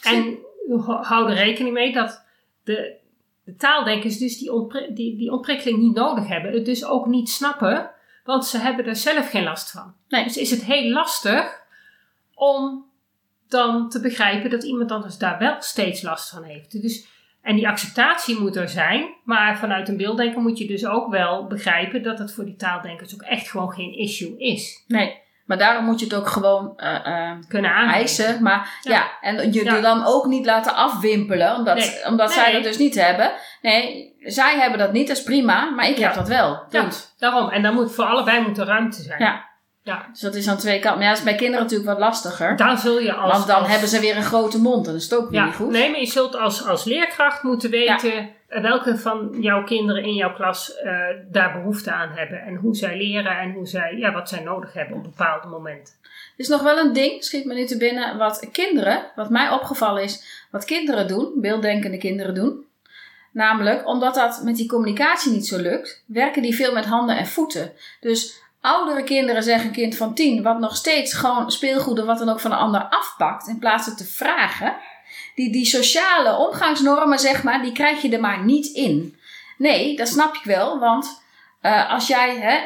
[0.03, 0.37] En
[0.67, 2.23] ho- hou er rekening mee dat
[2.63, 2.95] de,
[3.43, 4.51] de taaldenkers dus die,
[4.93, 7.91] die, die ontprikkeling niet nodig hebben, het dus ook niet snappen,
[8.23, 9.93] want ze hebben er zelf geen last van.
[10.07, 10.23] Nee.
[10.23, 11.58] Dus is het heel lastig
[12.39, 12.85] om
[13.47, 16.81] dan te begrijpen dat iemand anders daar wel steeds last van heeft.
[16.81, 17.07] Dus,
[17.41, 21.47] en die acceptatie moet er zijn, maar vanuit een beelddenker moet je dus ook wel
[21.47, 24.83] begrijpen dat het voor die taaldenkers ook echt gewoon geen issue is.
[24.87, 28.43] Nee, maar daarom moet je het ook gewoon eh, eh, Kunnen eisen.
[28.43, 29.09] Maar ja, Ja.
[29.21, 29.81] en je Ja.
[29.81, 32.05] dan ook niet laten afwimpelen, omdat, Nee.
[32.07, 33.31] omdat zij dat dus niet hebben.
[33.61, 36.05] Nee, zij hebben dat niet, dat is prima, maar ik Ja.
[36.05, 36.49] heb dat wel.
[36.69, 37.15] Ja, Punt.
[37.17, 37.49] daarom.
[37.49, 39.19] En dan moet voor allebei moet er ruimte zijn.
[39.23, 39.48] Ja.
[39.83, 40.07] Ja.
[40.11, 40.93] Dus dat is aan twee kanten.
[40.99, 42.55] Maar ja, dat is bij kinderen natuurlijk wat lastiger.
[42.55, 43.31] Dan zul je als...
[43.33, 45.45] want dan als- hebben ze weer een grote mond en dat is het ook Ja,
[45.45, 45.69] niet goed.
[45.69, 50.13] nee, maar je zult als, als leerkracht moeten weten eh, welke van jouw kinderen in
[50.13, 50.91] jouw klas eh,
[51.31, 52.41] daar behoefte aan hebben.
[52.41, 55.93] En hoe zij leren en hoe zij, ja, wat zij nodig hebben op bepaalde momenten.
[56.03, 59.49] Er is nog wel een ding, schiet me nu te binnen, wat kinderen, wat mij
[59.49, 62.67] opgevallen is, wat kinderen doen, beelddenkende kinderen doen.
[63.31, 67.27] Namelijk, omdat dat met die communicatie niet zo lukt, werken die veel met handen en
[67.27, 67.71] voeten.
[67.99, 72.17] Dus oudere kinderen zeggen een kind van tien, wat nog steeds gewoon speelgoed of wat
[72.17, 74.75] dan ook van een ander afpakt, in plaats van te vragen.
[75.35, 79.17] Die, die sociale omgangsnormen, zeg maar, die krijg je er maar niet in.
[79.57, 81.21] Nee, dat snap ik wel, want
[81.61, 82.59] eh, als jij hè,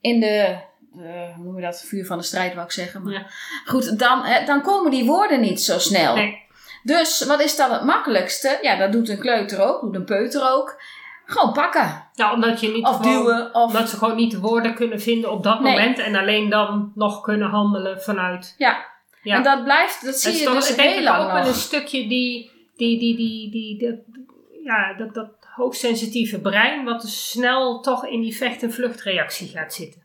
[0.00, 0.58] in de,
[0.96, 3.26] eh, hoe noem je dat, vuur van de strijd wou ik zeggen, maar Ja.
[3.64, 6.14] Goed, dan, eh, dan komen die woorden niet zo snel.
[6.14, 6.44] Nee.
[6.82, 8.58] Dus wat is dan het makkelijkste?
[8.62, 10.82] Ja, dat doet een kleuter ook, doet een peuter ook.
[11.26, 12.04] Gewoon pakken.
[12.12, 13.54] Ja, omdat je niet Of gewoon- duwen.
[13.54, 15.72] Of, Omdat ze gewoon niet de woorden kunnen vinden op dat Nee.
[15.72, 18.54] moment en alleen dan nog kunnen handelen vanuit.
[18.58, 18.94] ja.
[19.22, 19.36] Ja.
[19.36, 22.50] En dat blijft, dat zie je dus heel dat ook lang wel een stukje die,
[22.76, 24.20] die, die, die, die, dat-
[24.64, 29.74] ja, dat, dat hoogsensitieve brein, wat dus snel toch in die vecht- en vluchtreactie gaat
[29.74, 30.02] zitten.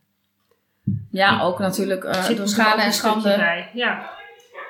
[1.12, 3.36] Ja, ook natuurlijk Zit door schade en schande.
[3.38, 3.70] bij.
[3.74, 4.10] Ja.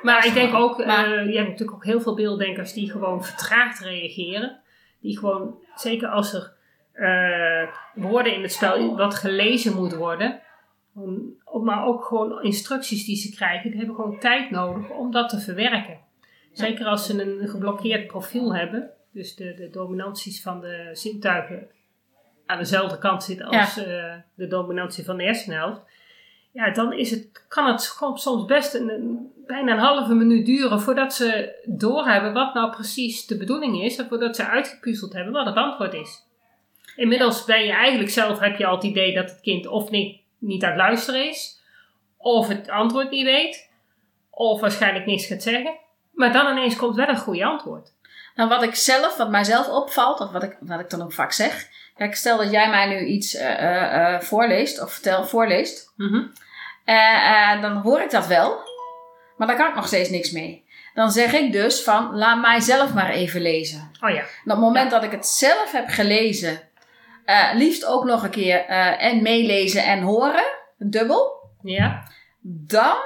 [0.02, 3.24] Maar ik denk ook, Maar- eh, je hebt natuurlijk ook heel veel beelddenkers die gewoon
[3.26, 4.60] vertraagd reageren.
[5.02, 6.54] Die gewoon, zeker als er
[6.92, 10.42] eh, woorden in het spel wat gelezen moet worden,
[11.64, 15.40] maar ook gewoon instructies die ze krijgen, die hebben gewoon tijd nodig om dat te
[15.40, 16.00] verwerken.
[16.52, 21.70] Zeker als ze een geblokkeerd profiel hebben, dus de, de dominanties van de zintuigen
[22.46, 25.82] aan dezelfde kant zitten als eh, de dominantie van de hersenhelft.
[26.52, 30.82] Ja, dan is het, kan het soms best een, een- bijna een halve minuut duren
[30.82, 35.46] voordat ze doorhebben wat nou precies de bedoeling is en voordat ze uitgepuzzeld hebben wat
[35.46, 36.24] het antwoord is.
[36.96, 40.20] Inmiddels ben je eigenlijk zelf, heb je al het idee dat het kind of niet,
[40.38, 41.60] niet aan het luisteren is,
[42.18, 43.70] of het antwoord niet weet,
[44.30, 45.78] of waarschijnlijk niks gaat zeggen.
[46.12, 47.94] Maar dan ineens komt wel een goede antwoord.
[48.36, 51.32] Nou, wat ik zelf, wat mijzelf opvalt, of wat ik, wat ik dan ook vaak
[51.32, 51.68] zeg.
[52.02, 55.94] Kijk, stel dat jij mij nu iets eh, eh, eh, voorleest, of vertel, voorleest.
[56.86, 58.60] Eh, dan hoor ik dat wel,
[59.38, 60.66] maar daar kan ik nog steeds niks mee.
[60.94, 63.92] Dan zeg ik dus van, laat mij zelf maar even lezen.
[64.00, 66.62] Oh ja, En op het moment dat ik het zelf heb gelezen,
[67.54, 68.66] liefst ook nog een keer
[68.98, 70.46] en meelezen en horen,
[70.78, 72.08] dubbel, ja,
[72.68, 72.98] dan,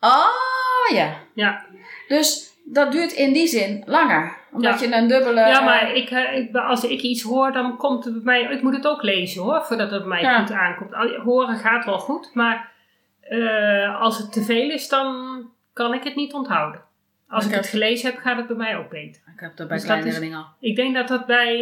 [0.00, 1.16] oh ja.
[1.34, 1.64] ja.
[2.08, 4.86] Dus dat duurt in die zin langer, omdat Ja.
[4.88, 5.40] je een dubbele...
[5.40, 8.54] Ja, eh, maar ik, eh, ik, als ik iets hoor, dan komt het bij mij...
[8.56, 10.38] Ik moet het ook lezen hoor, voordat het bij mij Ja.
[10.40, 10.94] goed aankomt.
[11.24, 12.72] Horen gaat wel goed, maar
[13.20, 15.40] eh, als het te veel is, dan
[15.72, 16.82] kan ik het niet onthouden.
[17.28, 19.22] Als Ik ik heb- het gelezen heb, gaat het bij mij ook beter.
[19.34, 20.46] Ik heb dat bij Dus dat kleinere is- dingen al.
[20.60, 21.56] Ik denk dat dat bij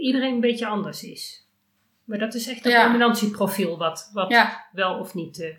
[0.00, 1.46] iedereen een beetje anders is.
[2.04, 2.84] Maar dat is echt een Ja.
[2.86, 5.40] dominantieprofiel wat, wat Ja, wel of niet...
[5.40, 5.54] eh.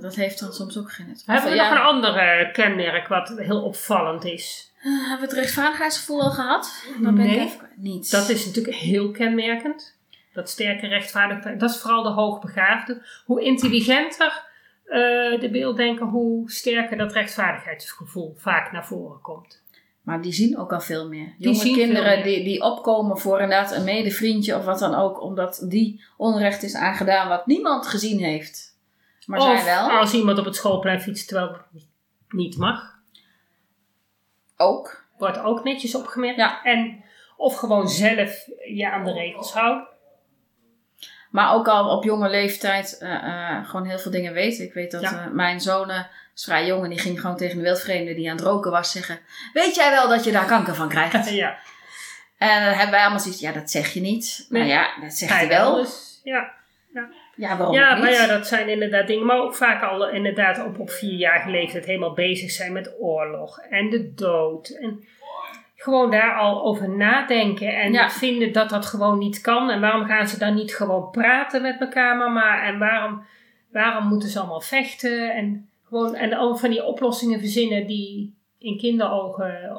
[0.00, 1.22] dat heeft dan soms ook geen nut.
[1.26, 1.62] Hebben we ja.
[1.68, 4.72] nog een ander eh, kenmerk wat heel opvallend is?
[4.86, 6.84] Eh, hebben we het rechtvaardigheidsgevoel al gehad?
[7.02, 7.40] Dan ben ik Nee.
[7.40, 7.68] even.
[7.76, 8.10] Niet.
[8.10, 9.98] Dat is natuurlijk heel kenmerkend.
[10.32, 11.60] Dat sterke rechtvaardigheid.
[11.60, 13.02] Dat is vooral de hoogbegaafde.
[13.24, 14.44] Hoe intelligenter
[14.84, 19.62] eh, de beelddenker, hoe sterker dat rechtvaardigheidsgevoel vaak naar voren komt.
[20.02, 21.34] Maar die zien ook al veel meer.
[21.38, 22.24] Die Jonge kinderen meer.
[22.24, 26.74] die, die opkomen voor inderdaad een medevriendje of wat dan ook, omdat die onrecht is
[26.74, 28.78] aangedaan wat niemand gezien heeft.
[29.26, 29.90] Maar of zij wel.
[29.90, 31.82] als iemand op het schoolplein fietst terwijl het
[32.28, 32.95] niet mag.
[34.56, 35.04] Ook.
[35.18, 36.36] Wordt ook netjes opgemerkt.
[36.36, 36.62] Ja.
[36.62, 37.04] En,
[37.36, 39.86] of gewoon zelf je aan de regels houden.
[41.30, 44.64] Maar ook al op jonge leeftijd eh, eh, gewoon heel veel dingen weten.
[44.64, 45.24] Ik weet dat Ja.
[45.24, 45.90] eh, mijn zoon
[46.34, 48.90] is vrij jong en die ging gewoon tegen de wildvreemde die aan het roken was
[48.92, 49.18] zeggen:
[49.52, 51.30] Weet jij wel dat je daar kanker van krijgt?
[51.30, 51.56] ja.
[52.38, 54.46] en dan hebben wij allemaal zoiets: Ja, dat zeg je niet.
[54.48, 54.62] Nee.
[54.62, 55.74] Nou ja, dat zegt Hij hij wel.
[55.74, 56.52] Dus, ja.
[57.36, 59.26] Ja, waarom Ja, maar ja, dat zijn inderdaad dingen.
[59.26, 63.90] Maar ook vaak al inderdaad op, op vierjarige leeftijd helemaal bezig zijn met oorlog en
[63.90, 64.68] de dood.
[64.68, 65.04] En
[65.76, 68.10] gewoon daar al over nadenken en Ja.
[68.10, 69.70] vinden dat dat gewoon niet kan.
[69.70, 72.62] En waarom gaan ze dan niet gewoon praten met elkaar, mama?
[72.62, 73.24] En waarom,
[73.72, 75.34] waarom moeten ze allemaal vechten?
[75.34, 79.76] En, gewoon, en al van die oplossingen verzinnen die in kinderogen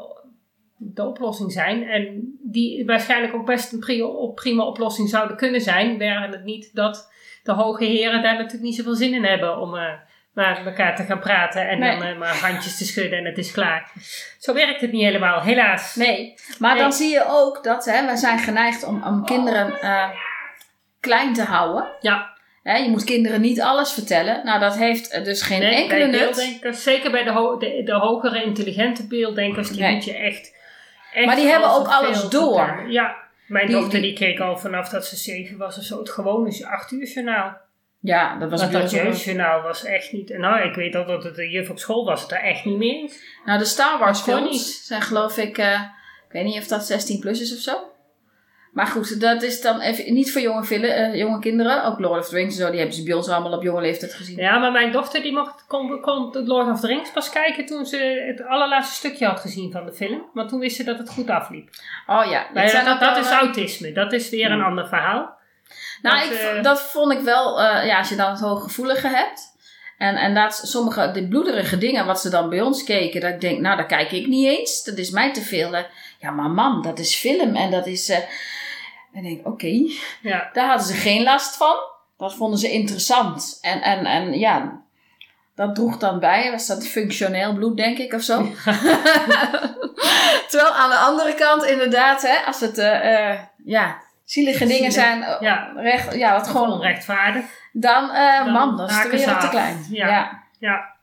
[0.77, 1.83] de oplossing zijn.
[1.87, 5.97] En die waarschijnlijk ook best een pri- prima oplossing zouden kunnen zijn.
[5.99, 7.11] Waren het niet dat
[7.43, 9.93] de hoge heren daar natuurlijk niet zoveel zin in hebben om eh
[10.33, 11.97] maar met elkaar te gaan praten en Nee.
[11.97, 13.91] dan eh, maar handjes te schudden en het is klaar.
[14.39, 15.95] Zo werkt het niet helemaal, helaas.
[15.95, 16.81] Nee, maar Nee.
[16.81, 20.09] dan zie je ook dat hè, wij zijn geneigd om, om kinderen eh,
[20.99, 21.87] klein te houden.
[21.99, 24.45] Ja, Hè, je moet kinderen niet alles vertellen.
[24.45, 26.59] Nou, dat heeft eh, dus geen nee, enkele nut.
[26.77, 30.55] zeker bij de, ho- de, de hogere intelligente beelddenkers, die moet je echt,
[31.17, 32.85] echt Maar die hebben ook alles door.
[32.87, 33.15] Ja,
[33.47, 36.67] mijn Die- dochter die- keek al vanaf dat ze zeven was of zo, het gewone
[36.67, 37.57] acht uur journaal.
[37.99, 40.37] Ja, dat was Want dat jeugdjournaal was echt niet...
[40.37, 42.77] Nou, ik weet ook dat het de juf op school was het daar echt niet
[42.77, 43.19] mee eens.
[43.45, 44.61] Nou, de Star Wars films niet.
[44.61, 45.81] zijn geloof ik, eh,
[46.27, 47.77] ik weet niet of dat 16 plus is of zo.
[48.77, 51.83] Maar goed, dat is dan even niet voor jonge, eh, jonge kinderen.
[51.83, 53.81] Ook Lord of the Rings en zo, die hebben ze bij ons allemaal op jonge
[53.81, 54.37] leeftijd gezien.
[54.37, 57.85] Ja, maar mijn dochter die mocht, kon, kon Lord of the Rings pas kijken toen
[57.85, 60.21] ze het allerlaatste stukje had gezien van de film.
[60.33, 61.69] Want toen wist ze dat het goed afliep.
[62.07, 63.91] Oh ja, Maar dat, dat, dat is eh, autisme.
[63.91, 64.63] Dat is weer een Hmm.
[64.65, 65.37] ander verhaal.
[66.01, 69.55] Nou, Dat, ik, eh, dat vond ik wel, ja, als je dan het hooggevoelige hebt.
[69.97, 73.41] En, en dat sommige, de bloederige dingen wat ze dan bij ons keken, dat ik
[73.41, 74.83] denk, nou, daar kijk ik niet eens.
[74.83, 75.71] Dat is mij te veel.
[76.19, 78.11] ja, maar mam, dat is film en dat is.
[79.17, 79.81] En ik denk, oké,
[80.21, 80.49] Ja.
[80.53, 81.75] daar hadden ze geen last van.
[82.17, 83.57] Dat vonden ze interessant.
[83.61, 84.81] En, en, en ja,
[85.55, 86.51] dat droeg dan bij.
[86.51, 88.43] Was dat functioneel bloed, denk ik, of zo?
[90.49, 95.23] Terwijl aan de andere kant, inderdaad, hè, als het, eh, eh, ja, zielige dingen zijn,
[95.23, 95.71] eh, Ja.
[95.75, 97.45] recht, ja, wat Gewoon onrechtvaardig.
[97.71, 99.85] dan, Dan man, dat is de wereld te klein.
[99.89, 100.07] Ja.
[100.07, 100.95] Ja, Ja.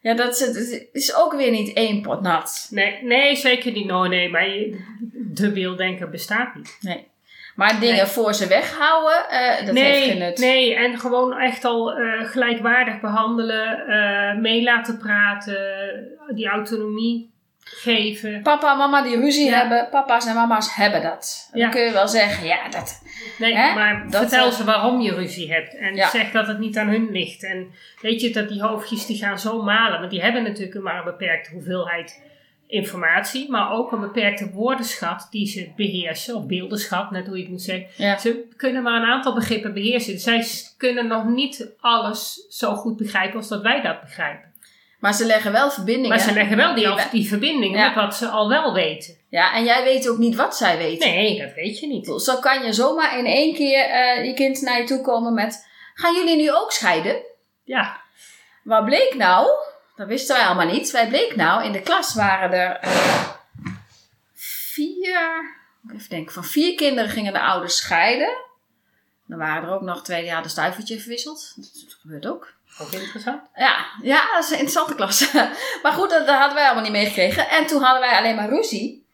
[0.00, 0.14] ja.
[0.14, 2.66] dat is, het is ook weer niet één pot nat.
[2.70, 3.86] Nee, nee, zeker niet.
[3.86, 5.52] No, nee, maar je- de
[6.10, 6.76] bestaat niet.
[6.80, 7.06] Nee.
[7.58, 8.04] Maar dingen Nee.
[8.06, 10.38] voor ze weghouden, eh, dat heeft geen nut.
[10.38, 15.56] Nee, en gewoon echt al eh, gelijkwaardig behandelen, eh, mee laten praten,
[16.34, 17.30] die autonomie
[17.64, 18.42] geven.
[18.42, 19.58] Papa en mama die ruzie Ja.
[19.58, 21.48] hebben, papa's en mama's hebben dat.
[21.52, 21.68] Dan Ja.
[21.68, 23.02] kun je wel zeggen, ja, dat...
[23.38, 23.74] Nee, Hè?
[23.74, 25.76] maar Dat, vertel ze waarom je ruzie hebt.
[25.76, 26.08] En Ja.
[26.08, 27.44] zeg dat het niet aan hun ligt.
[27.44, 27.66] En
[28.00, 29.98] weet je dat die hoofdjes die gaan zo malen.
[29.98, 32.22] Want die hebben natuurlijk maar een beperkte hoeveelheid
[32.68, 33.50] informatie.
[33.50, 36.34] Maar ook een beperkte woordenschat die ze beheersen.
[36.36, 37.86] Of beeldenschat, net hoe je het moet zeggen.
[37.96, 38.18] Ja.
[38.18, 40.18] Ze kunnen maar een aantal begrippen beheersen.
[40.18, 44.46] Zij kunnen nog niet alles zo goed begrijpen als dat wij dat begrijpen.
[44.98, 46.08] Maar ze leggen wel verbindingen.
[46.08, 47.86] Maar ze leggen wel die, Die die verbindingen Ja.
[47.86, 49.16] met wat ze al wel weten.
[49.30, 51.08] Ja, en jij weet ook niet wat zij weten.
[51.08, 52.22] Nee, dat weet je niet.
[52.22, 55.66] Zo kan je zomaar in één keer eh, je kind naar je toe komen met...
[55.94, 57.16] Gaan jullie nu ook scheiden?
[57.64, 58.00] Ja,
[58.62, 59.48] Wat bleek nou?
[59.98, 60.90] Dat wisten wij allemaal niet.
[60.90, 63.28] Wij bleek nou, in de klas waren er eh,
[64.34, 65.56] vier...
[65.94, 68.36] Even denken, van vier kinderen gingen de ouders scheiden.
[69.26, 71.52] Dan waren er ook nog twee die hadden stuivertje verwisseld.
[71.56, 72.52] Dat gebeurt ook.
[72.80, 73.42] ook interessant.
[73.54, 75.32] Ja, ja, dat is een interessante klas.
[75.82, 77.48] maar goed, dat, dat hadden wij allemaal niet meegekregen.
[77.48, 79.06] En toen hadden wij alleen maar ruzie.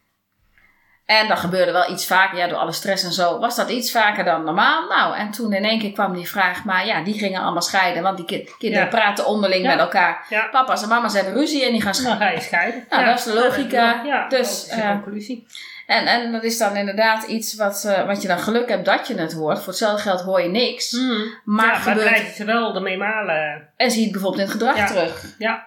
[1.07, 3.90] En dat gebeurde wel iets vaker, ja, door alle stress en zo, was dat iets
[3.90, 4.88] vaker dan normaal.
[4.88, 8.03] Nou, en toen in één keer kwam die vraag, maar ja, die gingen allemaal scheiden,
[8.03, 8.90] want die ki- kinderen Ja.
[8.90, 9.71] praten onderling Ja.
[9.71, 10.27] met elkaar.
[10.29, 10.49] Ja.
[10.51, 12.27] Papa's en mama's hebben ruzie en die gaan Dan scheiden.
[12.27, 12.85] ga je scheiden.
[12.90, 14.01] Nou, dat is de logica.
[14.05, 15.47] Ja, Dus, dat is de conclusie.
[15.87, 19.07] En, en dat is dan inderdaad iets wat, eh, wat je dan geluk hebt dat
[19.07, 19.59] je het hoort.
[19.59, 20.93] Voor hetzelfde geld hoor je niks.
[20.93, 21.03] Maar,
[21.45, 23.69] Maar ja, maar gebeurt, blijven ze wel ermee malen.
[23.77, 25.25] en zie je het bijvoorbeeld in het gedrag terug.
[25.38, 25.67] Ja.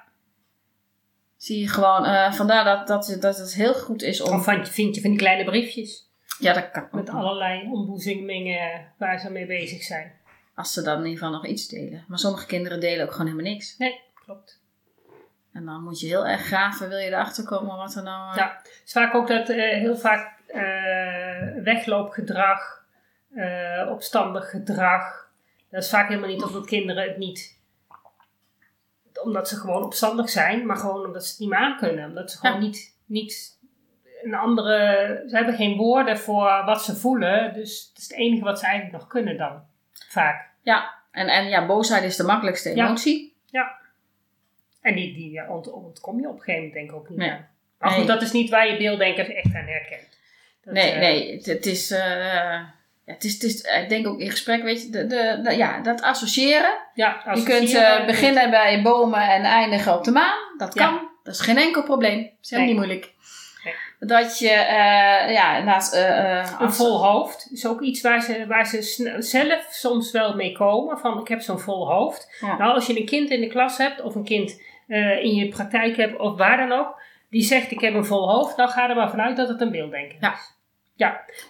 [1.37, 4.35] Zie je gewoon, eh, vandaar dat, dat, dat het heel goed is om...
[4.35, 6.09] Of vind je, vind je van die kleine briefjes.
[6.39, 6.87] Ja, dat kan.
[6.91, 10.11] Met allerlei ontboezemingen waar ze mee bezig zijn.
[10.55, 12.05] Als ze dan in ieder geval nog iets delen.
[12.07, 13.77] Maar sommige kinderen delen ook gewoon helemaal niks.
[13.77, 14.61] Nee, klopt.
[15.53, 18.31] En dan moet je heel erg graven, wil je erachter komen wat er nou...
[18.31, 20.35] eh, Ja, het is vaak ook dat eh, heel vaak
[21.63, 22.85] wegloopgedrag,
[23.89, 25.29] opstandig gedrag.
[25.69, 27.56] Dat is vaak helemaal niet omdat kinderen het niet.
[29.23, 32.05] Omdat ze gewoon opstandig zijn, maar gewoon omdat ze het niet meer aan kunnen.
[32.09, 32.61] Omdat ze gewoon Ja.
[32.61, 33.57] niet, niet
[34.23, 35.23] een andere.
[35.29, 37.53] Ze hebben geen woorden voor wat ze voelen.
[37.53, 39.63] Dus het is het enige wat ze eigenlijk nog kunnen dan.
[40.09, 40.49] Vaak.
[40.61, 42.85] Ja, en, en ja, boosheid is de makkelijkste Ja.
[42.85, 43.35] emotie.
[44.81, 47.17] En die, die ja, ont, ontkom je op een gegeven moment denk ik ook niet
[47.17, 47.31] Nee.
[47.31, 47.47] aan.
[47.79, 48.07] Maar goed, Nee.
[48.07, 50.19] dat is niet waar je beelddenkers echt aan herkent.
[50.63, 51.91] Dat, nee, eh, nee, het, het is...
[51.91, 52.59] eh,
[53.07, 55.55] ja, het is, het is, ik denk ook in gesprek, weet je, de, de, de-
[55.57, 56.77] ja, dat associëren.
[56.93, 60.37] Ja, Je kunt eh, beginnen bij bomen en eindigen op de maan.
[60.57, 60.85] Dat Ja.
[60.87, 61.09] kan.
[61.23, 62.17] Dat is geen enkel probleem.
[62.23, 62.79] Dat is helemaal Nee.
[62.79, 63.15] niet moeilijk.
[63.99, 65.93] Dat je, eh, ja, naast...
[65.93, 68.81] eh, eh, Een vol hoofd is ook iets waar ze, waar ze
[69.19, 70.97] zelf soms wel mee komen.
[70.97, 72.37] Van ik heb zo'n vol hoofd.
[72.39, 72.57] Ja.
[72.57, 75.47] Nou, als je een kind in de klas hebt of een kind eh, in je
[75.47, 77.01] praktijk hebt of waar dan ook.
[77.29, 78.57] Die zegt ik heb een vol hoofd.
[78.57, 80.17] Dan ga er maar vanuit dat het een beelddenker is.
[80.21, 80.35] Ja.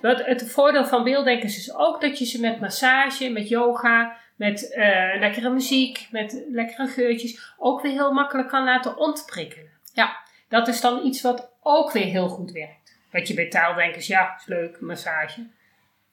[0.02, 4.74] Het, het voordeel van beelddenkers is ook dat je ze met massage, met yoga, met
[4.74, 9.70] eh, lekkere muziek, met lekkere geurtjes ook weer heel makkelijk kan laten ontprikkelen.
[9.94, 10.18] Ja.
[10.50, 12.98] Dat is dan iets wat ook weer heel goed werkt.
[13.12, 15.48] Wat je bij taaldenkers, ja, is leuk, massage.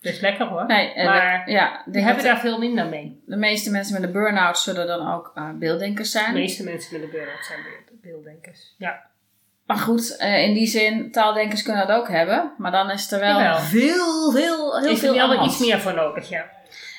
[0.01, 0.67] Dat is lekker hoor.
[0.67, 3.23] Nee, en Maar de, ja, Die de, hebben daar veel minder mee.
[3.27, 6.35] de meeste mensen met een burn-out zullen dan ook eh, beelddenkers De zijn.
[6.35, 8.75] meeste mensen met een burn-out zijn beeld- beelddenkers.
[8.79, 9.03] Ja.
[9.67, 12.53] Maar goed, eh, in die zin, taaldenkers kunnen dat ook hebben.
[12.59, 13.59] Maar dan is er wel Jawel.
[13.59, 16.51] veel, veel, heel veel er aan iets meer voor nodig, ja.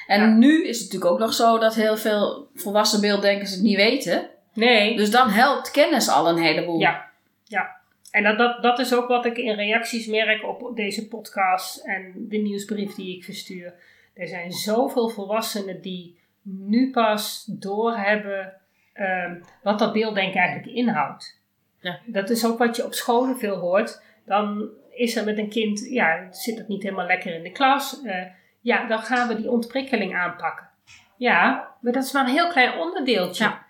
[0.08, 0.28] En Ja.
[0.28, 4.30] nu is het natuurlijk ook nog zo dat heel veel volwassen beelddenkers het niet weten.
[4.54, 4.98] Nee.
[4.98, 6.80] Dus dan helpt kennis al een heleboel.
[6.80, 7.06] Ja.
[7.44, 7.76] Ja.
[8.12, 12.14] En dat, dat, dat is ook wat ik in reacties merk op deze podcast en
[12.16, 13.74] de nieuwsbrief die ik verstuur.
[14.14, 18.54] Er zijn zoveel volwassenen die nu pas doorhebben
[18.94, 21.40] ehm wat dat beelddenken eigenlijk inhoudt.
[21.86, 22.00] Ja.
[22.06, 24.02] Dat is ook wat je op scholen veel hoort.
[24.26, 28.02] Dan is er met een kind, ja, zit het niet helemaal lekker in de klas.
[28.04, 28.26] Eh,
[28.62, 30.70] ja, dan gaan we die ontprikkeling aanpakken.
[31.18, 33.44] Ja, maar dat is maar een heel klein onderdeeltje.
[33.44, 33.66] Ja.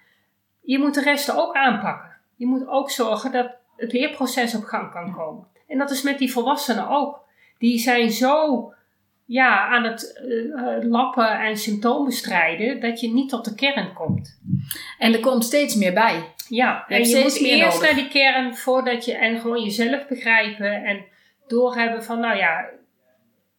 [0.62, 2.12] Je moet de rest ook aanpakken.
[2.36, 5.48] Je moet ook zorgen dat het leerproces op gang kan komen.
[5.68, 7.24] En dat is met die volwassenen ook.
[7.58, 8.74] Die zijn zo
[9.26, 13.94] ja, aan het eh, eh, lappen en symptomen strijden dat je niet tot de kern
[13.94, 14.40] komt.
[14.98, 16.34] En er komt steeds meer bij.
[16.50, 17.82] Ja, en je moet eerst nodig.
[17.82, 21.06] naar die kern voordat je en gewoon jezelf begrijpen en
[21.48, 22.70] doorhebben van, nou ja,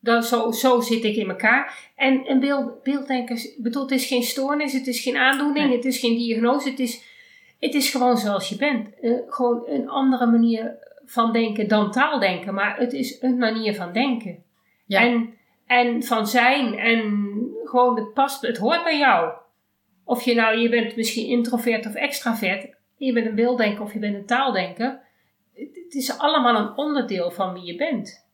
[0.01, 1.91] dan zo, zo zit ik in elkaar.
[1.97, 5.77] En een beeld, beelddenkers, bedoel, het is geen stoornis, het is geen aandoening, Nee.
[5.77, 7.03] het is geen diagnose, het is,
[7.61, 9.01] het is gewoon zoals je bent.
[9.01, 13.93] Eh, gewoon een andere manier van denken dan taaldenken, maar het is een manier van
[13.93, 14.43] denken.
[14.87, 15.01] Ja.
[15.01, 15.35] En,
[15.67, 17.27] en van zijn en
[17.65, 19.33] gewoon het past, het hoort bij jou.
[20.05, 23.99] Of je nou, je bent misschien introvert of extravert, je bent een beelddenker of je
[23.99, 25.01] bent een taaldenker.
[25.55, 28.25] Het, is allemaal een onderdeel van wie je bent.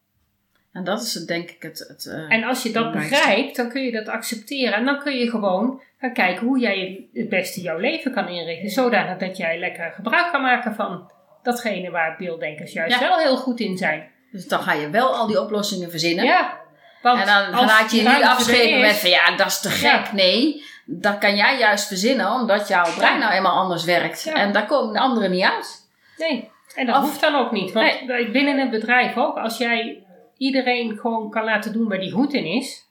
[0.72, 1.78] En dat is denk ik het...
[1.88, 4.72] het eh, En als je dat begrijpt, dan kun je dat accepteren.
[4.74, 8.70] En dan kun je gewoon gaan kijken hoe jij het beste jouw leven kan inrichten.
[8.70, 11.10] Zodanig dat jij lekker gebruik kan maken van
[11.42, 13.08] datgene waar beelddenkers juist Ja.
[13.08, 14.10] wel heel goed in zijn.
[14.32, 16.24] Dus dan ga je wel al die oplossingen verzinnen.
[16.24, 16.60] Ja.
[17.02, 20.06] Want En dan laat je je er afschepen met van ja, dat is te gek.
[20.06, 20.14] Ja.
[20.14, 24.22] Nee, dat kan jij juist verzinnen omdat jouw brein nou eenmaal anders werkt.
[24.22, 24.32] Ja.
[24.34, 25.88] En daar komen de anderen niet uit.
[26.16, 27.72] Nee, en dat Of- hoeft dan ook niet.
[27.72, 32.32] Want binnen een bedrijf ook, als jij iedereen gewoon kan laten doen waar die goed
[32.32, 32.90] in is,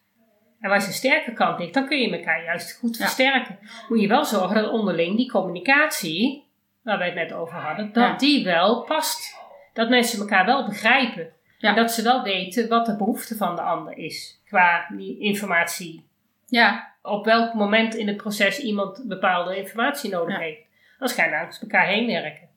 [0.60, 3.04] en waar zijn sterke kant ligt, dan kun je elkaar juist goed Ja.
[3.04, 3.60] versterken.
[3.90, 6.44] Moet je wel zorgen dat onderling die communicatie,
[6.84, 8.16] waar wij het net over hadden, dat Ja.
[8.18, 9.36] die wel past.
[9.74, 11.30] Dat mensen elkaar wel begrijpen.
[11.60, 14.40] En dat ze wel weten wat de behoefte van de ander is.
[14.46, 16.10] Qua die informatie.
[16.52, 20.42] Ja, Op welk moment in het proces iemand bepaalde informatie nodig Ja.
[20.42, 20.62] heeft.
[21.00, 22.50] Anders ga je langs elkaar heen werken.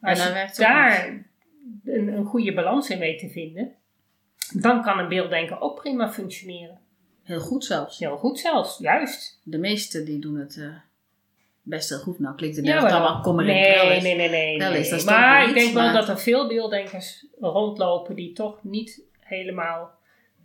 [0.00, 1.08] En Als dan je daar
[1.84, 3.74] een, een goede balans in weet te vinden,
[4.52, 6.78] dan kan een beelddenker ook prima functioneren.
[7.22, 7.98] heel goed zelfs.
[7.98, 9.40] Heel goed zelfs, juist.
[9.44, 10.76] De meesten die doen het eh,
[11.62, 12.18] best heel goed.
[12.18, 15.54] Nou klinkt het Ja, net kommer en nee, nee, nee, nee, is, dat Maar ik
[15.54, 19.90] denk wel dat er veel beelddenkers rondlopen die toch niet helemaal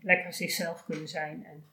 [0.02, 1.46] lekker zichzelf kunnen zijn.
[1.46, 1.66] En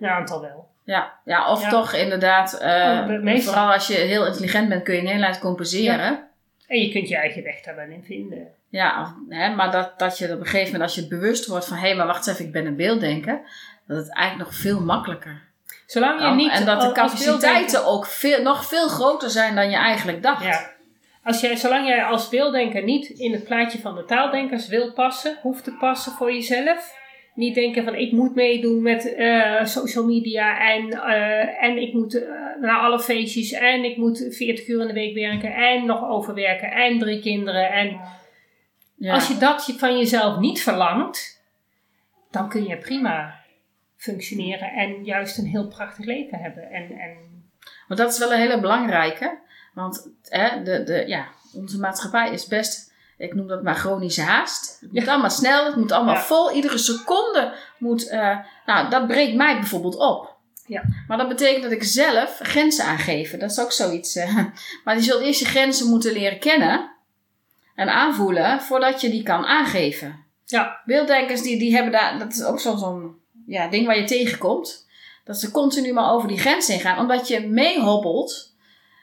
[0.00, 0.68] een aantal wel.
[0.84, 1.68] Ja, ja of Ja.
[1.68, 6.28] toch inderdaad, eh, Oh, vooral als je heel intelligent bent kun je een eind compenseren.
[6.66, 8.48] En je kunt je eigen weg daar wel in vinden.
[8.68, 11.46] Ja, of- hè, maar dat, dat je op een gegeven moment, als je het bewust
[11.46, 13.40] wordt van hé, maar wacht eens even, ik ben een beelddenker,
[13.86, 15.42] dat het eigenlijk nog veel makkelijker
[15.86, 16.36] Zolang je kan.
[16.36, 20.44] niet En dat de capaciteiten ook veel, nog veel groter zijn dan je eigenlijk dacht.
[20.44, 20.70] Ja.
[21.22, 25.38] Als jij, zolang jij als beelddenker niet in het plaatje van de taaldenkers wil passen,
[25.42, 26.94] hoeft te passen voor jezelf.
[27.36, 32.22] Niet denken van ik moet meedoen met eh, social media en, eh, en ik moet
[32.22, 32.28] eh,
[32.60, 36.70] naar alle feestjes en ik moet 40 uur in de week werken en nog overwerken
[36.70, 37.72] en drie kinderen.
[37.72, 38.00] En
[38.98, 39.14] Ja.
[39.14, 41.42] als je dat van jezelf niet verlangt,
[42.30, 43.34] dan kun je prima
[43.96, 46.70] functioneren en juist een heel prachtig leven hebben.
[46.70, 47.16] En, en
[47.88, 49.38] Maar dat is wel een hele belangrijke.
[49.74, 52.85] Want hè, de, de, ja, onze maatschappij is best,
[53.18, 54.76] ik noem dat maar chronische haast.
[54.80, 55.10] Het moet Ja.
[55.12, 56.20] allemaal snel, het moet allemaal Ja.
[56.22, 56.52] vol.
[56.52, 60.34] Iedere seconde moet, eh, nou dat breekt mij bijvoorbeeld op.
[60.66, 60.82] Ja.
[61.08, 63.38] Maar dat betekent dat ik zelf grenzen aangeven.
[63.38, 64.16] Dat is ook zoiets.
[64.16, 64.36] eh.
[64.84, 66.90] maar je zult eerst je grenzen moeten leren kennen
[67.74, 70.24] en aanvoelen voordat je die kan aangeven.
[70.44, 73.14] ja, Beelddenkers die, die hebben daar, dat is ook zo'n zo'n
[73.46, 74.86] ja, ding waar je tegenkomt.
[75.24, 76.98] Dat ze continu maar over die grens heen gaan.
[76.98, 78.54] Omdat je meehobbelt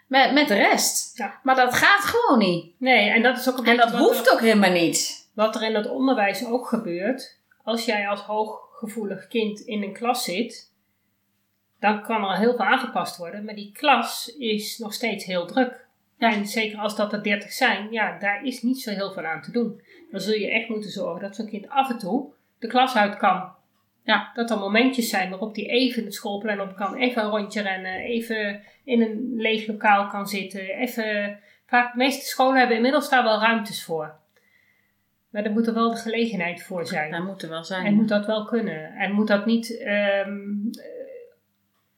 [0.07, 1.17] met, met de rest.
[1.17, 1.39] Ja.
[1.43, 2.73] Maar dat gaat gewoon niet.
[2.79, 5.27] nee, en dat is ook een En dat hoeft er- ook helemaal niet.
[5.33, 10.23] Wat er in het onderwijs ook gebeurt, als jij als hooggevoelig kind in een klas
[10.23, 10.71] zit,
[11.79, 15.85] dan kan er heel veel aangepast worden, maar die klas is nog steeds heel druk.
[16.17, 19.41] En zeker als dat er 30 zijn, ja, daar is niet zo heel veel aan
[19.41, 19.81] te doen.
[20.11, 23.17] Dan zul je echt moeten zorgen dat zo'n kind af en toe de klas uit
[23.17, 23.51] kan.
[24.03, 24.31] Ja.
[24.33, 27.99] Dat er momentjes zijn waarop die even het schoolplein op kan, even een rondje rennen,
[27.99, 31.39] even in een leeg lokaal kan zitten, even...
[31.65, 34.15] Vaak, de meeste scholen hebben inmiddels daar wel ruimtes voor.
[35.29, 37.23] Maar er moet er wel de gelegenheid voor zijn.
[37.23, 37.85] Moet er wel zijn.
[37.85, 38.93] En moet dat wel kunnen.
[38.95, 40.49] En moet dat niet ehm,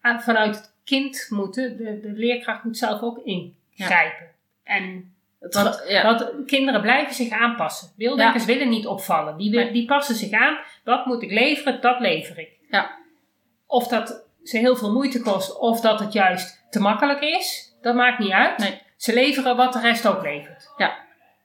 [0.02, 1.78] eh, vanuit het kind moeten.
[1.78, 4.28] De, de leerkracht moet zelf ook ingrijpen.
[4.63, 5.14] En
[5.49, 6.03] want, gaat- ja.
[6.03, 7.91] want kinderen blijven zich aanpassen.
[7.97, 9.38] Beelddenkers willen niet opvallen.
[9.38, 9.71] Die, Nee.
[9.71, 10.58] die passen zich aan.
[10.84, 11.81] Wat moet ik leveren?
[11.81, 12.49] Dat lever ik.
[12.69, 12.97] Ja.
[13.67, 15.58] Of dat ze heel veel moeite kost.
[15.60, 17.75] Of dat het juist te makkelijk is.
[17.81, 18.58] Dat maakt niet uit.
[18.58, 18.81] Nee.
[18.97, 20.73] Ze leveren wat de rest ook levert.
[20.77, 20.97] Ja.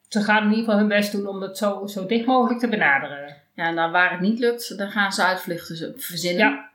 [0.09, 2.69] Ze gaan in ieder geval hun best doen om het zo, zo dicht mogelijk te
[2.69, 3.37] benaderen.
[3.55, 6.49] ja, en dan waar het niet lukt, dan gaan ze uitvluchten ze- verzinnen.
[6.51, 6.69] Ja.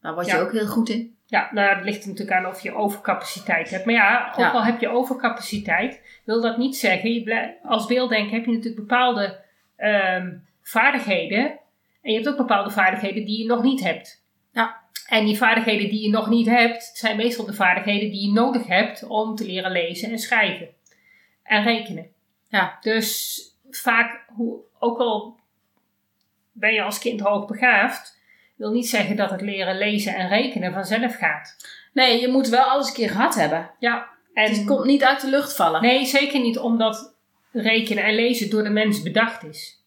[0.00, 1.16] Daar word je ook heel goed in.
[1.30, 3.84] Ja, nou, het ligt er natuurlijk aan of je overcapaciteit hebt.
[3.84, 4.50] Maar ja, ook Ja.
[4.50, 7.12] al heb je overcapaciteit, wil dat niet zeggen.
[7.12, 9.40] Je als beelddenker heb je natuurlijk bepaalde
[9.76, 11.58] ehm, vaardigheden.
[12.02, 14.24] En je hebt ook bepaalde vaardigheden die je nog niet hebt.
[14.52, 14.80] Ja.
[15.08, 18.66] En die vaardigheden die je nog niet hebt, zijn meestal de vaardigheden die je nodig
[18.66, 20.68] hebt om te leren lezen en schrijven.
[21.42, 22.06] En rekenen.
[22.48, 22.78] Ja.
[22.80, 23.40] Dus
[23.70, 25.38] vaak, hoe, ook al
[26.52, 28.19] ben je als kind hoogbegaafd,
[28.60, 31.56] wil niet zeggen dat het leren lezen en rekenen vanzelf gaat.
[31.92, 33.70] Nee, je moet wel alles een keer gehad hebben.
[33.78, 35.82] Ja, en het komt niet uit de lucht vallen.
[35.82, 37.14] nee, zeker niet omdat
[37.52, 39.82] rekenen en lezen door de mens bedacht is.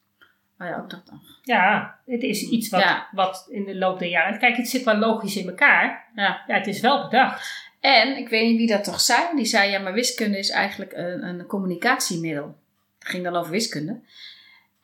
[0.59, 1.21] Oh ja, ook dat nog.
[1.43, 3.07] Ja, het is iets wat, Ja.
[3.11, 4.39] wat in de loop der jaren.
[4.39, 6.09] Kijk, het zit wel logisch in elkaar.
[6.15, 6.43] Ja.
[6.47, 7.71] Ja, het is wel bedacht.
[7.79, 10.91] En, ik weet niet wie dat toch zei, die zei, ja, maar wiskunde is eigenlijk
[10.95, 12.55] een, een communicatiemiddel.
[12.99, 13.99] Het ging dan over wiskunde.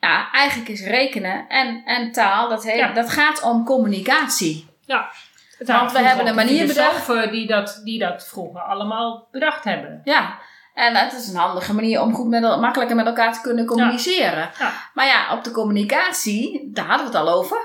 [0.00, 2.92] Ja, eigenlijk is rekenen en, en taal, dat, he- Ja.
[2.92, 4.68] dat gaat om communicatie.
[4.86, 5.10] Ja.
[5.58, 7.30] Want we hebben een manier bedacht.
[7.30, 10.00] Die dat, die dat vroeger allemaal bedacht hebben.
[10.04, 10.38] Ja,
[10.74, 13.66] en het is een handige manier om goed met, el- makkelijker met elkaar te kunnen
[13.66, 14.50] communiceren.
[14.58, 14.72] Ja.
[14.94, 17.58] Maar ja, op de communicatie, daar hadden we het al over,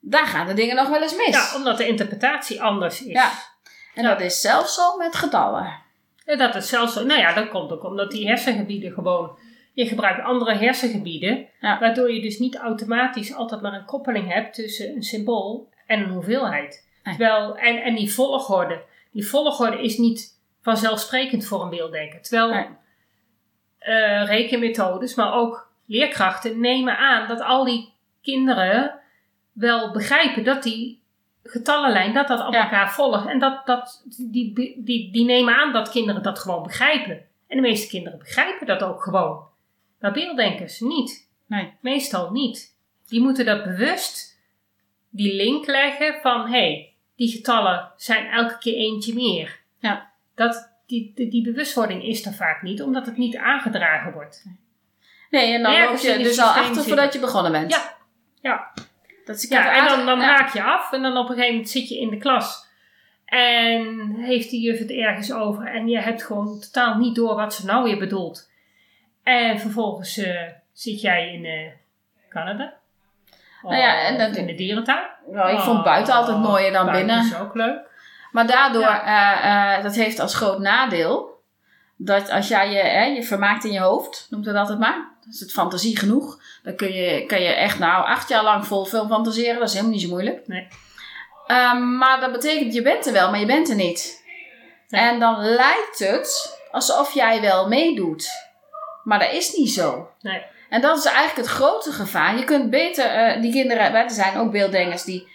[0.00, 1.28] daar gaan de dingen nog wel eens mis.
[1.50, 3.12] Ja, omdat de interpretatie anders is.
[3.12, 3.30] Ja.
[3.94, 5.72] En dat is zelfs zo met getallen.
[6.24, 7.04] En dat is zelfs zo.
[7.04, 9.38] Nou ja, dat komt ook omdat die hersengebieden gewoon.
[9.76, 11.78] Je gebruikt andere hersengebieden, Ja.
[11.78, 16.08] waardoor je dus niet automatisch altijd maar een koppeling hebt tussen een symbool en een
[16.10, 16.88] hoeveelheid.
[17.02, 17.16] Nee.
[17.16, 22.22] Terwijl, en, en die volgorde, die volgorde is niet vanzelfsprekend voor een beelddenker.
[22.22, 22.66] Terwijl Nee.
[23.78, 28.98] eh, rekenmethodes, maar ook leerkrachten nemen aan dat al die kinderen
[29.52, 31.02] wel begrijpen dat die
[31.44, 32.62] getallenlijn, dat dat op Ja.
[32.62, 33.26] elkaar volgt.
[33.28, 34.52] En dat, dat, die,
[34.84, 37.14] die, die nemen aan dat kinderen dat gewoon begrijpen.
[37.48, 39.54] En de meeste kinderen begrijpen dat ook gewoon.
[40.00, 41.30] Maar beelddenkers niet.
[41.46, 41.72] Nee.
[41.80, 42.76] Meestal niet.
[43.08, 44.40] Die moeten dat bewust,
[45.10, 49.60] die link leggen van, hé, hey, die getallen zijn elke keer eentje meer.
[49.78, 50.12] Ja.
[50.34, 54.44] Dat, die, die, die bewustwording is er vaak niet, omdat het niet aangedragen wordt.
[55.30, 57.72] Nee, en dan Ergens loop je dus al achter voordat je begonnen bent.
[57.72, 57.96] Ja.
[58.40, 58.72] Ja.
[59.24, 60.24] Dat is, Ja, en dan, dan ja.
[60.24, 62.66] haak je af en dan op een gegeven moment zit je in de klas.
[63.24, 67.54] En heeft die juf het ergens over en je hebt gewoon totaal niet door wat
[67.54, 68.50] ze nou weer bedoelt.
[69.26, 70.40] En vervolgens eh,
[70.72, 71.72] zit jij in eh,
[72.28, 72.72] Canada.
[73.62, 75.04] Nou ja, en dat- in de dierentuin.
[75.30, 77.32] Nou, ik vond buiten altijd mooier dan Oh, Buiten binnen.
[77.32, 77.78] is ook leuk.
[78.32, 79.76] Maar daardoor, Ja.
[79.76, 81.40] eh, dat heeft als groot nadeel,
[81.96, 85.40] dat als jij je, hè, je vermaakt in je hoofd, noemt het altijd maar, is
[85.40, 89.08] het fantasie genoeg, dan kun je, kan je echt nou acht jaar lang vol film
[89.08, 90.46] fantaseren, dat is helemaal niet zo moeilijk.
[90.46, 90.68] Nee.
[91.46, 94.24] Ehm, maar dat betekent, je bent er wel, maar je bent er niet.
[94.88, 95.02] Nee.
[95.02, 98.28] En dan lijkt het alsof jij wel meedoet.
[99.06, 100.08] Maar dat is niet zo.
[100.20, 100.42] Nee.
[100.68, 102.36] En dat is eigenlijk het grote gevaar.
[102.38, 105.28] Je kunt beter eh, die kinderen, er zijn ook beelddenkers die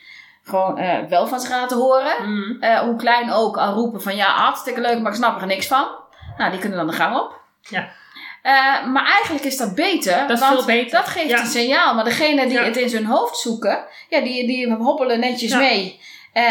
[0.44, 2.30] gewoon eh, wel van zich laten horen.
[2.30, 2.64] Mm.
[2.64, 5.88] Hoe klein ook, al roepen van ja, hartstikke leuk, maar ik snap er niks van.
[6.38, 7.40] Nou, die kunnen dan de gang op.
[7.62, 7.90] Ja.
[8.88, 10.28] Maar eigenlijk is dat beter.
[10.28, 10.92] Dat is want veel beter.
[11.00, 11.40] Dat geeft Ja.
[11.40, 11.96] een signaal.
[11.96, 12.64] Maar degene die Ja.
[12.64, 15.58] het in zijn hoofd zoeken, ja, die, die hobbelen netjes Ja.
[15.58, 16.00] mee.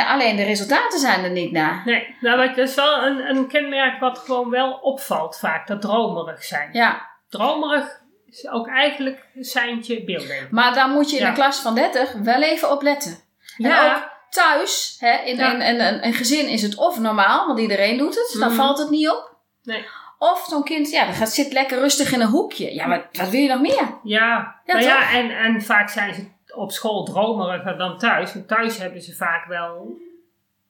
[0.09, 1.83] Alleen de resultaten zijn er niet naar.
[1.85, 5.81] Nee, nou, maar dat is wel een, een kenmerk wat gewoon wel opvalt vaak, dat
[5.81, 6.68] dromerig zijn.
[6.73, 11.28] Ja, Dromerig is ook eigenlijk een seintje maar daar moet je in Ja.
[11.28, 13.12] een klas van 30 wel even op letten.
[13.59, 13.97] En Ja.
[13.97, 15.53] ook thuis, hè, in, Ja.
[15.53, 18.57] in, in, een- een gezin is het of normaal, want iedereen doet het, dan Mhm.
[18.59, 19.37] valt het niet op.
[19.62, 19.85] Nee.
[20.18, 22.74] Of zo'n kind, ja, dat gaat, zit lekker rustig in een hoekje.
[22.74, 23.99] Ja, maar wat wil je nog meer?
[24.03, 28.33] Ja, Ja, nou ja en, en vaak zijn ze op school dromeriger dan thuis.
[28.35, 29.99] Want thuis hebben ze vaak wel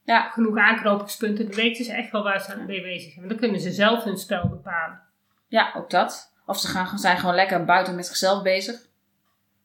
[0.05, 0.29] Ja.
[0.29, 1.47] genoeg aanknopingspunten.
[1.47, 3.29] Dan weten ze echt wel waar ze aan mee bezig zijn.
[3.29, 5.01] Dan kunnen ze zelf hun spel bepalen.
[5.49, 6.30] Ja, ook dat.
[6.51, 8.77] Of ze gaan, zijn gewoon lekker buiten met zichzelf bezig.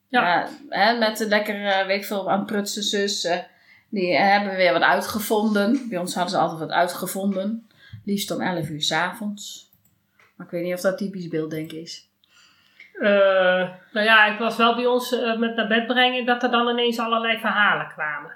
[0.10, 0.48] Ja.
[13.00, 16.52] Eh, nou ja, het was wel bij ons eh, met naar bed brengen dat er
[16.52, 18.32] dan ineens allerlei verhalen kwamen.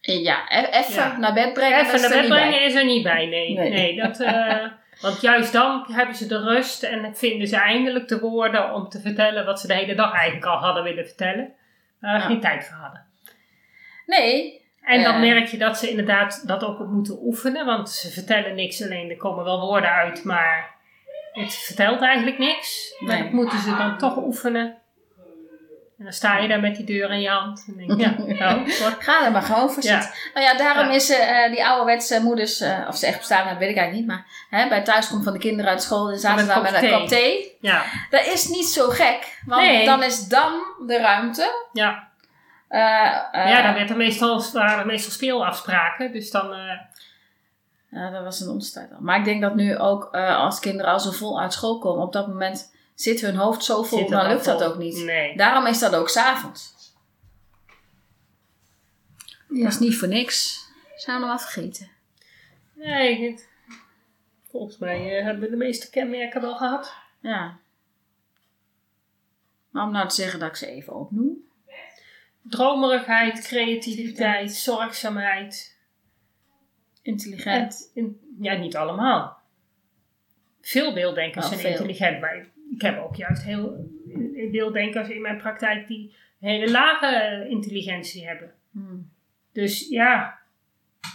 [0.00, 1.16] En ja, e- even Ja.
[1.16, 1.76] naar bed brengen.
[1.84, 2.48] dat Even is naar er bed niet bij.
[2.48, 3.54] brengen is er niet bij, nee.
[3.54, 3.70] Nee.
[3.70, 3.96] nee.
[3.96, 4.64] dat, eh,
[5.00, 9.00] want juist dan hebben ze de rust en vinden ze eindelijk de woorden om te
[9.00, 11.52] vertellen wat ze de hele dag eigenlijk al hadden willen vertellen.
[12.00, 12.18] Er Ja.
[12.20, 13.04] geen tijd voor hadden.
[14.06, 14.64] Nee.
[14.82, 15.20] En dan Eh.
[15.20, 19.16] merk je dat ze inderdaad dat ook moeten oefenen, want ze vertellen niks, alleen er
[19.16, 20.74] komen wel woorden uit, maar
[21.32, 22.94] het vertelt eigenlijk niks.
[22.98, 23.22] Maar Nee.
[23.22, 24.76] dat moeten ze dan toch oefenen.
[25.98, 28.68] En dan sta je daar met die deur in je hand en denk ja, nou,
[28.98, 30.00] Ga er maar gewoon voor Ja.
[30.00, 30.20] zitten.
[30.34, 30.92] Nou ja, daarom Ja.
[30.94, 34.06] is eh, die ouderwetse moeders, eh, of ze echt bestaan, dat weet ik eigenlijk niet.
[34.06, 34.26] Maar
[34.60, 36.90] hè, bij thuiskomst van de kinderen uit school, dan zaten ze daar een met een
[36.90, 37.56] kop kop thee.
[37.60, 39.84] ja, Dat is niet zo gek, want Nee.
[39.84, 40.52] dan is dan
[40.86, 41.66] de ruimte.
[41.72, 42.08] ja.
[43.32, 46.54] ja, dan werd er meestal, waren er meestal speelafspraken, dus dan...
[47.90, 48.98] ja, dat was tijd al.
[49.00, 52.12] Maar ik denk dat nu ook als kinderen al zo vol uit school komen, op
[52.12, 54.70] dat moment zit hun hoofd zo vol, zit dan lukt dat vol.
[54.72, 54.96] ook niet.
[55.04, 55.36] Nee.
[55.36, 56.74] Daarom is dat ook s'avonds.
[59.48, 60.64] Dat is niet voor niks.
[60.96, 61.90] Zijn we nog wat vergeten?
[62.74, 63.38] Nee,
[64.50, 66.94] volgens mij eh, hebben we de meeste kenmerken wel gehad.
[67.20, 67.58] Ja.
[69.70, 71.44] Maar om nou te zeggen dat ik ze even opnoem.
[72.42, 75.76] Dromerigheid, creativiteit, zorgzaamheid.
[77.02, 77.90] Intelligent.
[77.94, 79.38] En, in- ja, niet allemaal.
[80.60, 81.70] Veel beelddenkers zijn veel.
[81.70, 82.46] intelligent, maar
[82.76, 83.90] ik heb ook juist heel
[84.36, 88.52] eh, beelddenkers in mijn praktijk die hele lage intelligentie hebben.
[88.70, 89.10] Hmm.
[89.52, 90.38] Dus ja,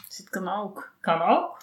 [0.07, 0.93] Dus het kan ook.
[0.99, 1.57] kan ook.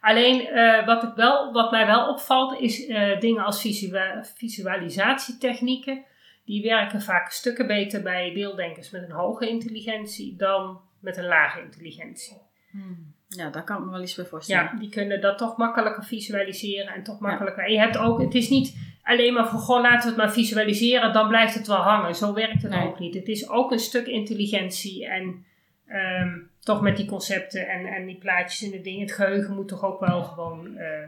[0.00, 6.04] Alleen eh, wat, ik wel, wat mij wel opvalt is eh, dingen als visua- visualisatietechnieken.
[6.44, 11.60] Die werken vaak stukken beter bij beelddenkers met een hoge intelligentie dan met een lage
[11.62, 12.36] intelligentie.
[12.70, 13.14] Hmm.
[13.28, 14.70] Ja, daar kan ik me wel iets bij voorstellen.
[14.72, 17.64] Ja, die kunnen dat toch makkelijker visualiseren en toch makkelijker.
[17.64, 20.32] En je hebt ook, het is niet alleen maar van goh, laten we het maar
[20.32, 22.14] visualiseren, dan blijft het wel hangen.
[22.14, 22.86] Zo werkt het Nee.
[22.86, 23.14] ook niet.
[23.14, 25.44] Het is ook een stuk intelligentie en
[25.86, 29.00] ehm, toch met die concepten en, en die plaatjes en de dingen.
[29.00, 30.76] Het geheugen moet toch ook wel gewoon.
[30.76, 31.06] eh,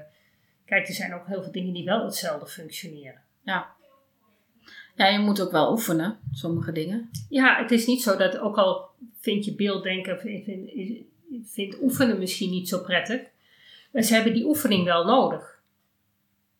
[0.66, 3.20] kijk, er zijn ook heel veel dingen die wel hetzelfde functioneren.
[4.94, 7.10] Ja, je moet ook wel oefenen, sommige dingen.
[7.28, 8.90] Ja, het is niet zo dat ook al
[9.20, 10.70] vind je beelddenken, vind, vind,
[11.44, 13.20] vindt oefenen misschien niet zo prettig.
[13.92, 15.51] Maar ze hebben die oefening wel nodig.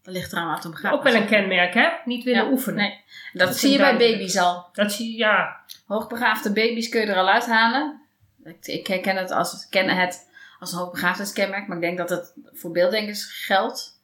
[0.03, 0.93] Dat ligt eraan wat om gaat.
[0.93, 1.89] Ook wel een kenmerk, hè?
[2.05, 2.77] Niet willen Ja, oefenen.
[2.85, 3.01] nee.
[3.33, 4.67] Dat, zie je bij baby's al.
[4.73, 5.57] Dat zie je, ja.
[5.87, 8.01] Hoogbegaafde baby's kun je er al uithalen.
[8.45, 10.29] Ik, ik herken het als, ken het
[10.61, 14.01] als een hoogbegaafdheidskenmerk, maar ik denk dat het voor beelddenkers geldt.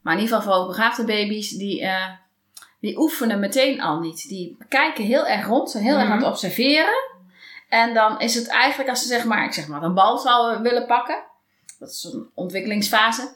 [0.00, 2.10] Maar in ieder geval voor hoogbegaafde baby's, die, eh,
[2.80, 4.28] die oefenen meteen al niet.
[4.28, 6.30] Die kijken heel erg rond, zijn heel erg aan het Mhm.
[6.30, 7.12] observeren.
[7.68, 10.62] En dan is het eigenlijk als ze zeg maar, ik zeg maar, een bal zouden
[10.62, 11.22] willen pakken.
[11.78, 13.32] Dat is een ontwikkelingsfase.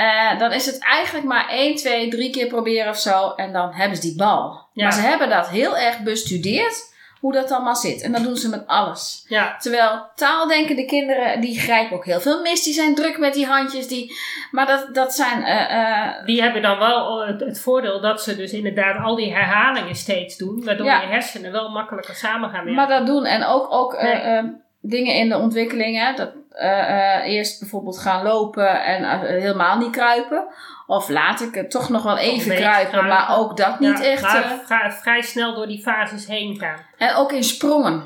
[0.00, 3.32] Eh, dan is het eigenlijk maar 1, 2, 3 keer proberen of zo.
[3.36, 4.68] En dan hebben ze die bal.
[4.72, 4.82] Ja.
[4.84, 6.88] Maar ze hebben dat heel erg bestudeerd.
[7.20, 8.02] Hoe dat allemaal zit.
[8.02, 9.24] En dat doen ze met alles.
[9.28, 12.62] Ja, Terwijl taaldenkende kinderen, die grijpen ook heel veel mis.
[12.62, 13.88] Die zijn druk met die handjes.
[13.88, 14.12] Die,
[14.50, 15.44] maar dat, dat zijn...
[15.44, 15.72] eh,
[16.06, 19.94] eh, die hebben dan wel het, het voordeel dat ze dus inderdaad al die herhalingen
[19.94, 20.64] steeds doen.
[20.64, 21.00] Waardoor Ja.
[21.00, 22.74] je hersenen wel makkelijker samen gaan werken.
[22.74, 23.24] maar dat doen.
[23.24, 24.42] En ook, ook Nee.
[24.80, 25.98] dingen in de ontwikkeling.
[25.98, 30.46] Hè, dat, eh, eh, eerst bijvoorbeeld gaan lopen en eh, helemaal niet kruipen.
[30.86, 32.88] Of laat ik het toch nog wel even kruipen.
[32.90, 33.06] kruipen.
[33.06, 34.26] Maar ook dat niet Ja, echt...
[34.66, 36.78] vra- vrij snel door die fases heen gaan.
[36.98, 38.02] En ook in sprongen.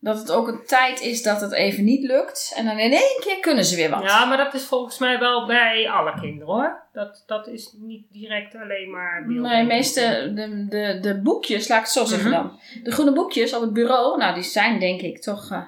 [0.00, 2.52] Dat het ook een tijd is dat het even niet lukt.
[2.56, 4.02] En dan in één keer kunnen ze weer wat.
[4.02, 6.82] Ja, maar dat is volgens mij wel bij alle kinderen hoor.
[6.92, 9.24] Dat, dat is niet direct alleen maar.
[9.26, 12.38] Nee, meeste de, de, de boekjes, laat ik het zo zeggen Mhm.
[12.42, 12.58] dan.
[12.82, 15.66] De groene boekjes op het bureau, nou die zijn denk ik toch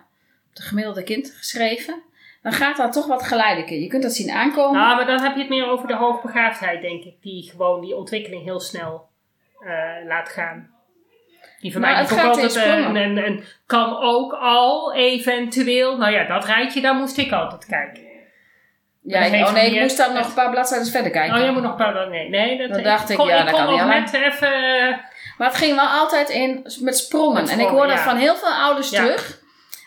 [0.52, 2.02] de gemiddelde kind geschreven.
[2.42, 3.76] Dan gaat dat toch wat geleidelijker.
[3.76, 4.80] Je kunt dat zien aankomen.
[4.80, 7.14] Nou, maar dan heb je het meer over de hoogbegaafdheid, denk ik.
[7.22, 9.08] Die gewoon die ontwikkeling heel snel
[9.60, 10.70] eh, laat gaan.
[11.60, 12.96] Die van Nou, mij ik altijd, eh, sprongen.
[13.02, 15.96] en, en kan ook al eventueel.
[15.96, 18.02] Nou ja, dat rijtje, daar moest ik altijd kijken.
[19.02, 21.34] ja, ik- oh nee, ik moest dan nog een paar bladzijden verder kijken.
[21.36, 22.08] Oh, jij moet nog een paar.
[22.08, 24.52] Nee, nee dat, dacht ik, kon, ja, ik dat kon kan niet net even.
[24.52, 24.96] eh,
[25.38, 27.42] Maar het ging wel altijd in met sprongen.
[27.42, 29.02] Met en ik hoor dat van heel veel ouders Ja.
[29.02, 29.39] terug.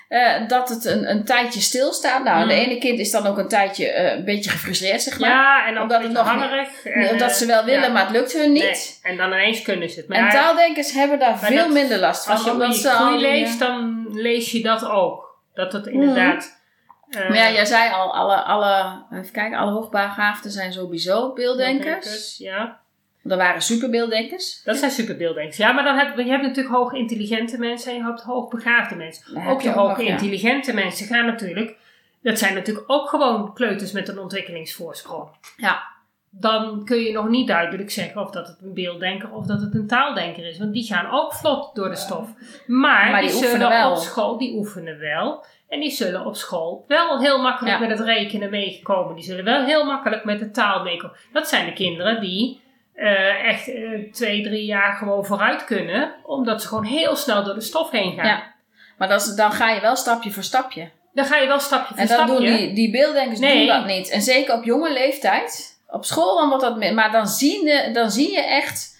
[0.08, 2.24] Eh, dat het een, een tijdje stilstaat.
[2.24, 2.64] Nou, de Mhm.
[2.64, 5.30] ene kind is dan ook een tijdje eh, een beetje gefrustreerd, zeg maar.
[5.30, 6.86] ja, en Omdat het nog hangerig.
[6.86, 7.90] En, Omdat eh, ze wel willen, ja.
[7.92, 8.62] maar het lukt hun niet.
[8.64, 10.08] Nee, En dan ineens kunnen ze het.
[10.10, 12.34] Maar En taaldenkers hebben daar veel dat- minder last van.
[12.36, 15.38] als je omdat ze al groei eh, leest, dan lees je dat ook.
[15.54, 16.62] Dat het inderdaad.
[17.10, 22.36] eh, Maar ja, jij zei al, alle, alle, even kijken, alle hoogbegaafden zijn sowieso beelddenkers.
[22.38, 22.80] Ja,
[23.28, 24.62] Er waren superbeelddenkers.
[24.64, 25.58] dat zijn superbeelddenkers.
[25.58, 29.34] Ja, maar dan heb je hebt natuurlijk hoog intelligente mensen en je hebt hoogbegaafde mensen.
[29.34, 30.08] Dan Ook je de hoog ja.
[30.08, 31.76] intelligente mensen gaan natuurlijk.
[32.22, 35.28] Dat zijn natuurlijk ook gewoon kleuters met een ontwikkelingsvoorsprong.
[35.58, 35.92] Ja.
[36.30, 39.74] Dan kun je nog niet duidelijk zeggen of dat het een beelddenker of dat het
[39.74, 40.58] een taaldenker is.
[40.60, 42.30] Want die gaan ook vlot door de stof.
[42.68, 43.92] Maar, Maar die, die zullen wel.
[43.92, 45.46] op school, die oefenen wel.
[45.70, 47.88] En die zullen op school wel heel makkelijk Ja.
[47.88, 49.16] met het rekenen meekomen.
[49.16, 51.16] Die zullen wel heel makkelijk met de taal meekomen.
[51.34, 52.62] Dat zijn de kinderen die
[52.94, 56.14] eh, echt eh, twee, drie jaar gewoon vooruit kunnen.
[56.24, 58.26] Omdat ze gewoon heel snel door de stof heen gaan.
[58.26, 58.54] Ja.
[58.98, 60.90] Maar dat is, dan ga je wel stapje voor stapje.
[61.14, 62.34] Dan ga je wel stapje voor En stapje.
[62.36, 63.58] doen die, die beelddenkers Nee.
[63.58, 64.10] doen dat niet.
[64.10, 65.80] En zeker op jonge leeftijd.
[65.88, 66.94] Op school dan wordt dat.
[66.94, 69.00] Maar dan zie, je, dan zie je echt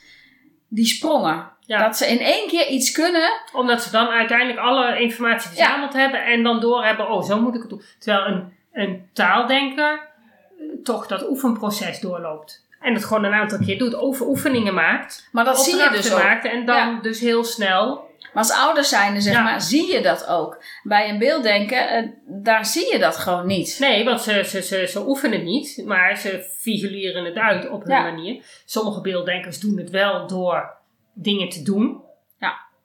[0.68, 1.52] die sprongen.
[1.66, 1.84] Ja.
[1.84, 3.30] Dat ze in één keer iets kunnen.
[3.54, 7.62] Omdat ze dan uiteindelijk alle informatie verzameld hebben en dan doorhebben, oh, zo moet ik
[7.62, 7.82] het doen.
[8.00, 10.00] Terwijl een, een taaldenker
[10.60, 12.63] eh, toch dat oefenproces doorloopt.
[12.84, 16.14] En het gewoon een aantal keer doet, over oefeningen maakt, Maar dat zie je dus
[16.14, 16.24] ook.
[16.24, 17.00] maakt en dan Ja.
[17.02, 18.12] dus heel snel.
[18.34, 19.42] Maar als ouders zijn, zeg Ja.
[19.44, 20.64] maar, zie je dat ook.
[20.84, 23.78] Bij een beelddenker, eh, daar zie je dat gewoon niet.
[23.80, 27.92] Nee, want ze, ze, ze, ze oefenen niet, maar ze figureren het uit op hun
[27.96, 28.02] Ja.
[28.02, 28.44] manier.
[28.66, 30.74] Sommige beelddenkers doen het wel door
[31.14, 32.02] dingen te doen.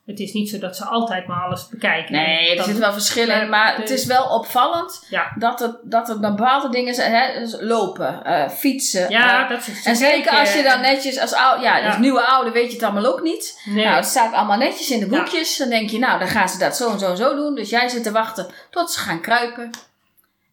[0.09, 2.13] Het is niet zo dat ze altijd maar alles bekijken.
[2.13, 3.49] Nee, er zitten wel verschillen in.
[3.49, 7.13] Maar de- het is wel opvallend Ja, dat het, dat het bepaalde dingen zijn.
[7.15, 9.11] Hè, dus lopen, eh, fietsen.
[9.11, 11.87] ja eh, dat is en zeker als je dan netjes als oude, ja, Ja.
[11.87, 13.61] als nieuwe oude weet je het allemaal ook niet.
[13.65, 13.85] Nee.
[13.85, 15.19] Nou, het staat allemaal netjes in de Ja.
[15.19, 15.57] boekjes.
[15.57, 17.55] Dan denk je, nou, dan gaan ze dat zo en zo en zo doen.
[17.55, 19.71] Dus jij zit te wachten tot ze gaan kruipen.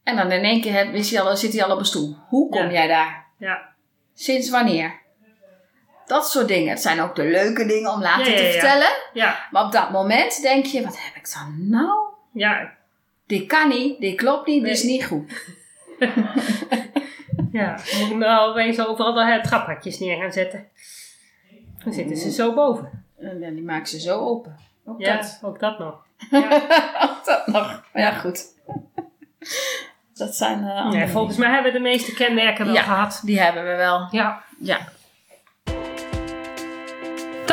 [0.03, 2.15] En dan in één keer heb- is hij al, zit hij al op een stoel.
[2.27, 3.25] Hoe kom jij daar?
[3.37, 3.59] ja.
[4.15, 5.03] Sinds wanneer?
[6.05, 6.69] Dat soort dingen.
[6.69, 8.51] Het zijn ook de leuke dingen om later Ja, ja, te ja.
[8.51, 8.87] vertellen.
[9.13, 11.97] Ja, Maar op dat moment denk je, wat heb ik dan nou?
[12.33, 12.71] ja,
[13.27, 14.91] Dit kan niet, dit klopt niet, dit is Nee.
[14.91, 15.31] niet goed.
[17.51, 17.71] ja.
[17.99, 20.67] Moet ik nou opeens overal de traphakjes neer gaan zetten?
[21.83, 23.03] Dan zitten ze zo boven.
[23.19, 24.57] En dan die maken ze zo open.
[24.85, 25.39] Ook Ja, dat.
[25.41, 26.03] ook dat nog.
[27.09, 27.83] Ook dat nog.
[27.93, 28.45] Maar ja, goed.
[30.13, 32.81] Dat zijn andere Nee, volgens mij hebben we de meeste kenmerken wel Ja.
[32.81, 33.21] gehad.
[33.23, 34.07] Die hebben we wel.
[34.11, 34.43] Ja.
[34.59, 34.77] Ja.